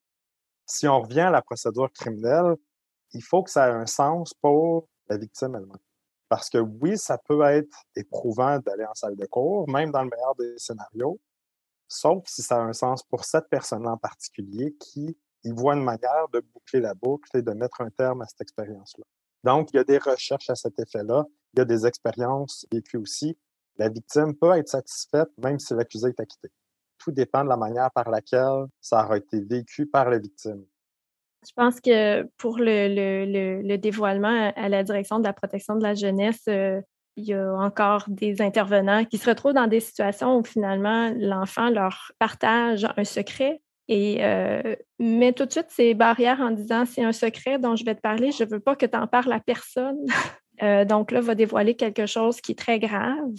Si 0.66 0.88
on 0.88 1.02
revient 1.02 1.22
à 1.22 1.32
la 1.32 1.42
procédure 1.42 1.92
criminelle, 1.92 2.56
il 3.14 3.24
faut 3.24 3.44
que 3.44 3.52
ça 3.52 3.68
ait 3.68 3.74
un 3.74 3.86
sens 3.86 4.34
pour 4.34 4.88
la 5.08 5.18
victime 5.18 5.56
elle-même. 5.56 5.78
Parce 6.30 6.50
que 6.50 6.58
oui, 6.58 6.98
ça 6.98 7.18
peut 7.18 7.44
être 7.44 7.84
éprouvant 7.96 8.58
d'aller 8.58 8.86
en 8.86 8.94
salle 8.96 9.16
de 9.16 9.26
cours, 9.28 9.70
même 9.70 9.92
dans 9.92 10.02
le 10.02 10.10
meilleur 10.10 10.36
des 10.36 10.58
scénarios, 10.58 11.20
sauf 11.94 12.24
si 12.28 12.42
ça 12.42 12.58
a 12.58 12.60
un 12.60 12.74
sens 12.74 13.04
pour 13.04 13.24
cette 13.24 13.48
personne 13.50 13.88
en 13.88 13.98
particulier 13.98 14.76
qui 14.80 15.18
y 15.44 15.52
voit 15.52 15.76
une 15.76 15.84
manière 15.84 16.28
de 16.34 16.40
boucler 16.40 16.80
la 16.80 16.94
boucle 16.94 17.38
et 17.38 17.42
de 17.42 17.52
mettre 17.52 17.82
un 17.82 17.90
terme 17.90 18.22
à 18.22 18.26
cette 18.28 18.42
expérience-là. 18.42 19.04
Donc, 19.44 19.72
il 19.74 19.78
y 19.78 19.80
a 19.80 19.84
des 19.84 19.98
recherches 19.98 20.50
à 20.50 20.56
cet 20.56 20.80
effet-là, 20.80 21.26
il 21.54 21.60
y 21.60 21.62
a 21.62 21.66
des 21.66 21.86
expériences 21.86 22.66
vécues 22.72 22.98
aussi. 22.98 23.38
La 23.78 23.90
victime 23.90 24.36
peut 24.36 24.52
être 24.58 24.70
satisfaite 24.70 25.30
même 25.38 25.60
si 25.60 25.74
l'accusé 25.74 26.10
est 26.10 26.20
acquitté. 26.20 26.50
Tout 26.98 27.12
dépend 27.12 27.44
de 27.44 27.50
la 27.50 27.58
manière 27.58 27.92
par 27.92 28.10
laquelle 28.10 28.66
ça 28.80 29.04
aura 29.04 29.18
été 29.18 29.42
vécu 29.42 29.86
par 29.86 30.10
la 30.10 30.20
victime. 30.20 30.66
Je 31.46 31.52
pense 31.56 31.82
que 31.82 32.24
pour 32.38 32.58
le, 32.58 32.88
le, 32.88 33.62
le, 33.62 33.78
dévoilement 33.78 34.54
à 34.56 34.70
la 34.70 34.84
direction 34.84 35.20
de 35.20 35.26
la 35.26 35.34
protection 35.34 35.76
de 35.76 35.84
la 35.84 35.94
jeunesse, 35.94 36.44
euh, 36.48 36.82
il 37.16 37.26
y 37.26 37.34
a 37.34 37.54
encore 37.54 38.06
des 38.08 38.42
intervenants 38.42 39.06
qui 39.06 39.18
se 39.18 39.30
retrouvent 39.30 39.54
dans 39.54 39.68
des 39.68 39.80
situations 39.80 40.38
où 40.38 40.44
finalement 40.44 41.14
l'enfant 41.18 41.70
leur 41.70 42.12
partage 42.20 42.88
un 42.98 43.04
secret 43.04 43.62
et 43.88 44.24
euh, 44.24 44.76
met 45.00 45.34
tout 45.34 45.46
de 45.46 45.52
suite 45.52 45.68
ces 45.70 45.94
barrières 45.94 46.40
en 46.40 46.52
disant 46.52 46.86
c'est 46.86 47.04
un 47.04 47.12
secret 47.12 47.60
dont 47.60 47.76
je 47.76 47.84
vais 47.84 47.96
te 47.96 48.02
parler, 48.02 48.32
je 48.32 48.44
ne 48.44 48.50
veux 48.50 48.60
pas 48.60 48.76
que 48.76 48.86
tu 48.86 48.98
en 48.98 49.08
parles 49.08 49.34
à 49.34 49.40
personne. 49.40 49.98
Euh, 50.62 50.86
donc 50.86 51.12
là, 51.12 51.20
va 51.20 51.34
dévoiler 51.34 51.76
quelque 51.76 52.06
chose 52.06 52.40
qui 52.40 52.52
est 52.52 52.56
très 52.56 52.78
grave. 52.78 53.34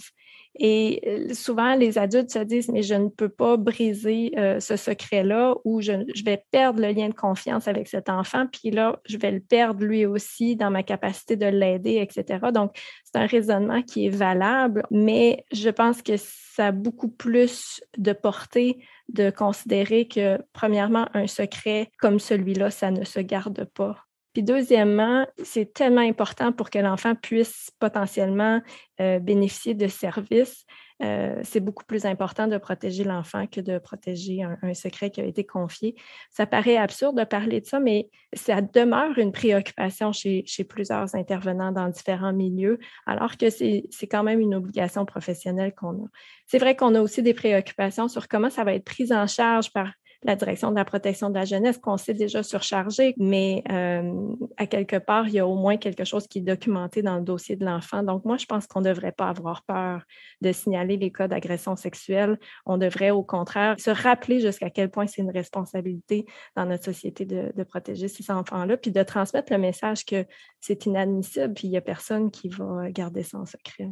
Et 0.57 1.01
euh, 1.05 1.33
souvent, 1.33 1.75
les 1.75 1.97
adultes 1.97 2.31
se 2.31 2.39
disent, 2.39 2.69
mais 2.69 2.81
je 2.81 2.95
ne 2.95 3.09
peux 3.09 3.29
pas 3.29 3.57
briser 3.57 4.31
euh, 4.37 4.59
ce 4.59 4.77
secret-là 4.77 5.55
ou 5.65 5.81
je, 5.81 5.91
vais 6.23 6.43
perdre 6.51 6.81
le 6.81 6.91
lien 6.91 7.09
de 7.09 7.13
confiance 7.13 7.67
avec 7.67 7.87
cet 7.87 8.09
enfant, 8.09 8.45
puis 8.51 8.71
là, 8.71 8.99
je 9.05 9.17
vais 9.17 9.31
le 9.31 9.41
perdre 9.41 9.83
lui 9.83 10.05
aussi 10.05 10.55
dans 10.55 10.71
ma 10.71 10.83
capacité 10.83 11.35
de 11.35 11.45
l'aider, 11.45 11.97
etc. 12.01 12.51
Donc, 12.53 12.71
c'est 13.03 13.19
un 13.19 13.25
raisonnement 13.25 13.81
qui 13.81 14.07
est 14.07 14.15
valable, 14.15 14.83
mais 14.91 15.43
je 15.51 15.69
pense 15.69 16.01
que 16.01 16.13
ça 16.17 16.67
a 16.67 16.71
beaucoup 16.71 17.09
plus 17.09 17.81
de 17.97 18.13
portée 18.13 18.79
de 19.09 19.29
considérer 19.29 20.07
que, 20.07 20.39
premièrement, 20.53 21.07
un 21.13 21.27
secret 21.27 21.89
comme 21.99 22.19
celui-là, 22.19 22.71
ça 22.71 22.91
ne 22.91 23.03
se 23.03 23.19
garde 23.19 23.65
pas. 23.65 24.04
Puis 24.35 24.43
deuxièmement, 24.43 25.25
c'est 25.45 25.73
tellement 25.73 26.01
important 26.01 26.51
pour 26.51 26.69
que 26.69 26.77
l'enfant 26.77 27.15
puisse 27.15 27.71
potentiellement 27.79 28.61
euh, 28.99 29.17
bénéficier 29.19 29.75
de 29.75 29.87
services. 29.87 30.65
Euh, 31.01 31.39
c'est 31.43 31.61
beaucoup 31.61 31.85
plus 31.85 32.05
important 32.05 32.45
de 32.49 32.57
protéger 32.57 33.05
l'enfant 33.05 33.47
que 33.47 33.61
de 33.61 33.77
protéger 33.77 34.43
un, 34.43 34.73
secret 34.73 35.09
qui 35.09 35.21
a 35.21 35.23
été 35.23 35.45
confié. 35.45 35.95
Ça 36.31 36.45
paraît 36.45 36.75
absurde 36.75 37.17
de 37.17 37.23
parler 37.23 37.61
de 37.61 37.65
ça, 37.65 37.79
mais 37.79 38.09
ça 38.33 38.59
demeure 38.59 39.17
une 39.17 39.31
préoccupation 39.31 40.11
chez, 40.11 40.43
chez 40.45 40.65
plusieurs 40.65 41.15
intervenants 41.15 41.71
dans 41.71 41.87
différents 41.87 42.33
milieux, 42.33 42.77
alors 43.05 43.37
que 43.37 43.49
c'est 43.49 43.87
quand 44.11 44.23
même 44.23 44.41
une 44.41 44.55
obligation 44.55 45.05
professionnelle 45.05 45.73
qu'on 45.73 45.93
a. 45.93 46.07
C'est 46.45 46.59
vrai 46.59 46.75
qu'on 46.75 46.93
a 46.95 47.01
aussi 47.01 47.23
des 47.23 47.33
préoccupations 47.33 48.09
sur 48.09 48.27
comment 48.27 48.49
ça 48.49 48.65
va 48.65 48.73
être 48.73 48.83
pris 48.83 49.13
en 49.13 49.27
charge 49.27 49.71
par 49.71 49.93
la 50.25 50.35
direction 50.35 50.71
de 50.71 50.75
la 50.75 50.85
protection 50.85 51.29
de 51.29 51.35
la 51.35 51.45
jeunesse 51.45 51.77
qu'on 51.77 51.97
sait 51.97 52.13
déjà 52.13 52.41
surchargée, 52.41 53.13
mais 53.17 53.63
euh, 53.71 54.35
à 54.57 54.65
quelque 54.65 54.97
part, 54.97 55.27
il 55.27 55.35
y 55.35 55.39
a 55.39 55.47
au 55.47 55.55
moins 55.55 55.77
quelque 55.77 56.03
chose 56.03 56.27
qui 56.27 56.39
est 56.39 56.41
documenté 56.41 57.01
dans 57.01 57.17
le 57.17 57.23
dossier 57.23 57.55
de 57.55 57.63
l'enfant. 57.63 58.01
Donc, 58.01 58.25
moi, 58.25 58.37
je 58.37 58.45
pense 58.45 58.65
qu'on 58.65 58.81
ne 58.81 58.89
devrait 58.89 59.11
pas 59.11 59.29
avoir 59.29 59.63
peur 59.63 60.03
de 60.41 60.51
signaler 60.51 60.97
les 60.97 61.11
cas 61.11 61.27
d'agression 61.27 61.75
sexuelle. 61.75 62.39
On 62.65 62.77
devrait, 62.77 63.11
au 63.11 63.23
contraire, 63.23 63.75
se 63.79 63.91
rappeler 63.91 64.39
jusqu'à 64.39 64.69
quel 64.69 64.89
point 64.89 65.05
c'est 65.05 65.21
une 65.21 65.31
responsabilité 65.31 66.25
dans 66.55 66.65
notre 66.65 66.85
société 66.85 67.25
de, 67.25 67.53
de 67.55 67.63
protéger 67.63 68.07
ces 68.07 68.31
enfants-là, 68.31 68.77
puis 68.77 68.91
de 68.91 69.03
transmettre 69.03 69.53
le 69.53 69.59
message 69.59 70.05
que 70.05 70.25
c'est 70.59 70.85
inadmissible, 70.87 71.53
puis 71.53 71.67
il 71.67 71.71
n'y 71.71 71.77
a 71.77 71.81
personne 71.81 72.31
qui 72.31 72.49
va 72.49 72.89
garder 72.89 73.21
ça 73.21 73.37
en 73.37 73.45
secret. 73.45 73.89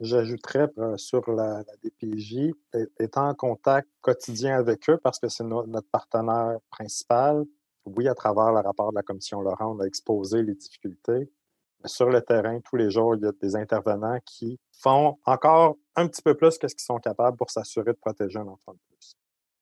J'ajouterais 0.00 0.68
euh, 0.78 0.96
sur 0.96 1.30
la, 1.30 1.62
DPJ, 1.82 2.52
étant 2.98 3.28
en 3.28 3.34
contact 3.34 3.88
quotidien 4.00 4.56
avec 4.56 4.88
eux 4.90 4.98
parce 4.98 5.18
que 5.18 5.28
c'est 5.28 5.44
notre 5.44 5.88
partenaire 5.90 6.58
principal. 6.70 7.44
Oui, 7.86 8.08
à 8.08 8.14
travers 8.14 8.52
le 8.52 8.60
rapport 8.60 8.90
de 8.90 8.96
la 8.96 9.02
commission 9.02 9.40
Laurent, 9.40 9.76
on 9.76 9.80
a 9.80 9.84
exposé 9.84 10.42
les 10.42 10.54
difficultés. 10.54 11.30
Mais 11.82 11.88
sur 11.88 12.08
le 12.08 12.22
terrain, 12.22 12.58
tous 12.60 12.76
les 12.76 12.90
jours, 12.90 13.14
il 13.14 13.22
y 13.22 13.26
a 13.26 13.32
des 13.32 13.56
intervenants 13.56 14.18
qui 14.24 14.58
font 14.72 15.18
encore 15.24 15.76
un 15.96 16.08
petit 16.08 16.22
peu 16.22 16.34
plus 16.34 16.58
que 16.58 16.66
ce 16.66 16.74
qu'ils 16.74 16.84
sont 16.84 16.98
capables 16.98 17.36
pour 17.36 17.50
s'assurer 17.50 17.92
de 17.92 17.98
protéger 17.98 18.38
un 18.38 18.48
enfant 18.48 18.72
de 18.72 18.78
plus 18.88 19.16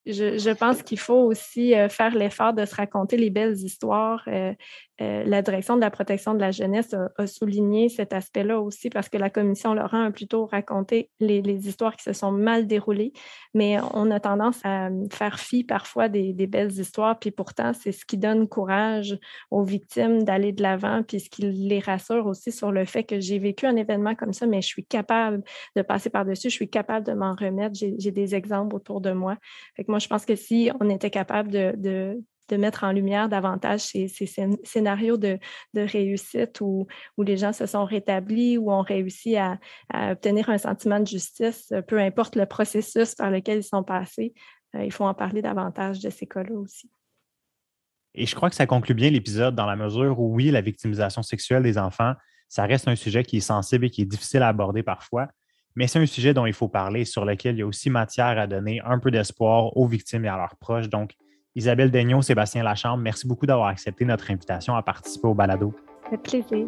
je, 0.06 0.52
pense 0.52 0.82
qu'il 0.82 0.98
faut 0.98 1.22
aussi 1.22 1.74
euh, 1.74 1.88
faire 1.88 2.14
l'effort 2.14 2.52
de 2.52 2.64
se 2.64 2.74
raconter 2.74 3.16
les 3.16 3.30
belles 3.30 3.56
histoires. 3.56 4.22
Euh, 4.26 4.52
euh, 5.00 5.24
la 5.24 5.42
direction 5.42 5.76
de 5.76 5.80
la 5.80 5.90
protection 5.90 6.34
de 6.34 6.40
la 6.40 6.50
jeunesse 6.50 6.94
a, 7.16 7.26
souligné 7.26 7.88
cet 7.88 8.12
aspect-là 8.12 8.60
aussi 8.60 8.90
parce 8.90 9.08
que 9.08 9.16
la 9.16 9.30
commission 9.30 9.74
Laurent 9.74 10.04
a 10.04 10.10
plutôt 10.10 10.46
raconté 10.46 11.10
les, 11.18 11.42
histoires 11.66 11.96
qui 11.96 12.04
se 12.04 12.12
sont 12.12 12.30
mal 12.30 12.66
déroulées, 12.66 13.12
mais 13.54 13.78
on 13.94 14.10
a 14.10 14.20
tendance 14.20 14.60
à 14.64 14.90
faire 15.10 15.40
fi 15.40 15.64
parfois 15.64 16.08
des, 16.08 16.32
belles 16.46 16.72
histoires, 16.72 17.18
puis 17.18 17.30
pourtant 17.30 17.72
c'est 17.72 17.92
ce 17.92 18.04
qui 18.04 18.18
donne 18.18 18.48
courage 18.48 19.18
aux 19.50 19.62
victimes 19.62 20.24
d'aller 20.24 20.52
de 20.52 20.62
l'avant, 20.62 21.02
puis 21.02 21.20
ce 21.20 21.30
qui 21.30 21.42
les 21.42 21.80
rassure 21.80 22.26
aussi 22.26 22.52
sur 22.52 22.70
le 22.70 22.84
fait 22.84 23.04
que 23.04 23.20
j'ai 23.20 23.38
vécu 23.38 23.66
un 23.66 23.76
événement 23.76 24.14
comme 24.14 24.32
ça, 24.32 24.46
mais 24.46 24.60
je 24.60 24.66
suis 24.66 24.84
capable 24.84 25.42
de 25.74 25.82
passer 25.82 26.10
par-dessus, 26.10 26.50
je 26.50 26.54
suis 26.54 26.70
capable 26.70 27.06
de 27.06 27.12
m'en 27.12 27.34
remettre, 27.34 27.74
j'ai 27.74 28.10
des 28.10 28.34
exemples 28.34 28.76
autour 28.76 29.00
de 29.00 29.12
moi. 29.12 29.36
Moi, 29.92 29.98
je 29.98 30.08
pense 30.08 30.24
que 30.24 30.36
si 30.36 30.70
on 30.80 30.88
était 30.88 31.10
capable 31.10 31.50
de, 31.50 31.74
de, 31.76 32.56
mettre 32.56 32.84
en 32.84 32.92
lumière 32.92 33.28
davantage 33.28 33.80
ces, 33.80 34.08
scénarios 34.08 35.18
de, 35.18 35.38
réussite 35.74 36.62
où, 36.62 36.86
où, 37.18 37.22
les 37.22 37.36
gens 37.36 37.52
se 37.52 37.66
sont 37.66 37.84
rétablis, 37.84 38.56
où 38.56 38.72
on 38.72 38.80
réussit 38.80 39.36
à, 39.36 39.58
obtenir 40.12 40.48
un 40.48 40.56
sentiment 40.56 40.98
de 40.98 41.06
justice, 41.06 41.72
peu 41.88 41.98
importe 41.98 42.36
le 42.36 42.46
processus 42.46 43.14
par 43.14 43.30
lequel 43.30 43.58
ils 43.58 43.64
sont 43.64 43.82
passés, 43.82 44.32
euh, 44.74 44.84
il 44.84 44.92
faut 44.92 45.04
en 45.04 45.12
parler 45.12 45.42
davantage 45.42 46.00
de 46.00 46.08
ces 46.08 46.26
cas-là 46.26 46.54
aussi. 46.54 46.90
Et 48.14 48.24
je 48.24 48.34
crois 48.34 48.48
que 48.48 48.56
ça 48.56 48.66
conclut 48.66 48.94
bien 48.94 49.10
l'épisode 49.10 49.54
dans 49.54 49.66
la 49.66 49.76
mesure 49.76 50.18
où, 50.18 50.34
oui, 50.34 50.50
la 50.50 50.62
victimisation 50.62 51.22
sexuelle 51.22 51.62
des 51.62 51.76
enfants, 51.76 52.14
ça 52.48 52.64
reste 52.64 52.88
un 52.88 52.96
sujet 52.96 53.24
qui 53.24 53.38
est 53.38 53.40
sensible 53.40 53.84
et 53.86 53.90
qui 53.90 54.02
est 54.02 54.06
difficile 54.06 54.42
à 54.42 54.48
aborder 54.48 54.82
parfois 54.82 55.28
mais 55.76 55.86
c'est 55.86 55.98
un 55.98 56.06
sujet 56.06 56.34
dont 56.34 56.46
il 56.46 56.52
faut 56.52 56.68
parler, 56.68 57.04
sur 57.04 57.24
lequel 57.24 57.56
il 57.56 57.58
y 57.58 57.62
a 57.62 57.66
aussi 57.66 57.90
matière 57.90 58.38
à 58.38 58.46
donner 58.46 58.80
un 58.84 58.98
peu 58.98 59.10
d'espoir 59.10 59.76
aux 59.76 59.86
victimes 59.86 60.24
et 60.24 60.28
à 60.28 60.36
leurs 60.36 60.56
proches. 60.56 60.88
Donc, 60.88 61.12
Isabelle 61.54 61.90
Daigneault, 61.90 62.22
Sébastien 62.22 62.62
Lachambre, 62.62 63.02
merci 63.02 63.26
beaucoup 63.26 63.46
d'avoir 63.46 63.68
accepté 63.68 64.04
notre 64.04 64.30
invitation 64.30 64.74
à 64.74 64.82
participer 64.82 65.28
au 65.28 65.34
balado. 65.34 65.74
Avec 66.06 66.22
plaisir. 66.22 66.66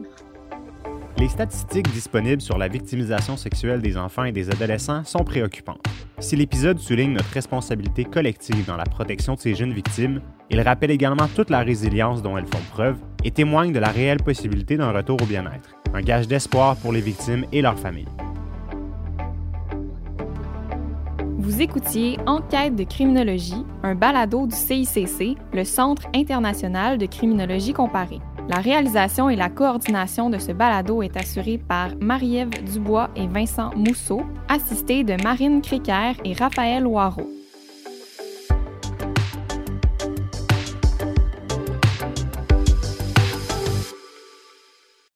Les 1.18 1.28
statistiques 1.28 1.90
disponibles 1.92 2.42
sur 2.42 2.58
la 2.58 2.68
victimisation 2.68 3.36
sexuelle 3.36 3.80
des 3.80 3.96
enfants 3.96 4.24
et 4.24 4.32
des 4.32 4.50
adolescents 4.50 5.04
sont 5.04 5.22
préoccupantes. 5.22 5.80
Si 6.18 6.34
l'épisode 6.34 6.78
souligne 6.78 7.12
notre 7.12 7.30
responsabilité 7.30 8.04
collective 8.04 8.66
dans 8.66 8.76
la 8.76 8.84
protection 8.84 9.34
de 9.34 9.40
ces 9.40 9.54
jeunes 9.54 9.72
victimes, 9.72 10.20
il 10.50 10.60
rappelle 10.60 10.90
également 10.90 11.28
toute 11.34 11.50
la 11.50 11.60
résilience 11.60 12.20
dont 12.20 12.36
elles 12.36 12.46
font 12.46 12.62
preuve 12.70 12.98
et 13.22 13.30
témoigne 13.30 13.72
de 13.72 13.78
la 13.78 13.88
réelle 13.88 14.22
possibilité 14.22 14.76
d'un 14.76 14.90
retour 14.90 15.20
au 15.22 15.26
bien-être, 15.26 15.76
un 15.94 16.02
gage 16.02 16.28
d'espoir 16.28 16.76
pour 16.76 16.92
les 16.92 17.00
victimes 17.00 17.46
et 17.52 17.62
leurs 17.62 17.78
familles. 17.78 18.08
Vous 21.44 21.60
écoutiez 21.60 22.16
Enquête 22.24 22.74
de 22.74 22.84
criminologie, 22.84 23.66
un 23.82 23.94
balado 23.94 24.46
du 24.46 24.56
CICC, 24.56 25.36
le 25.52 25.64
Centre 25.64 26.04
international 26.14 26.96
de 26.96 27.04
criminologie 27.04 27.74
comparée. 27.74 28.20
La 28.48 28.60
réalisation 28.60 29.28
et 29.28 29.36
la 29.36 29.50
coordination 29.50 30.30
de 30.30 30.38
ce 30.38 30.52
balado 30.52 31.02
est 31.02 31.18
assurée 31.18 31.58
par 31.58 31.90
Marie-Ève 32.00 32.48
Dubois 32.64 33.10
et 33.14 33.26
Vincent 33.26 33.72
Mousseau, 33.76 34.22
assistés 34.48 35.04
de 35.04 35.22
Marine 35.22 35.60
Créquer 35.60 36.12
et 36.24 36.32
Raphaël 36.32 36.84
Loireau. 36.84 37.28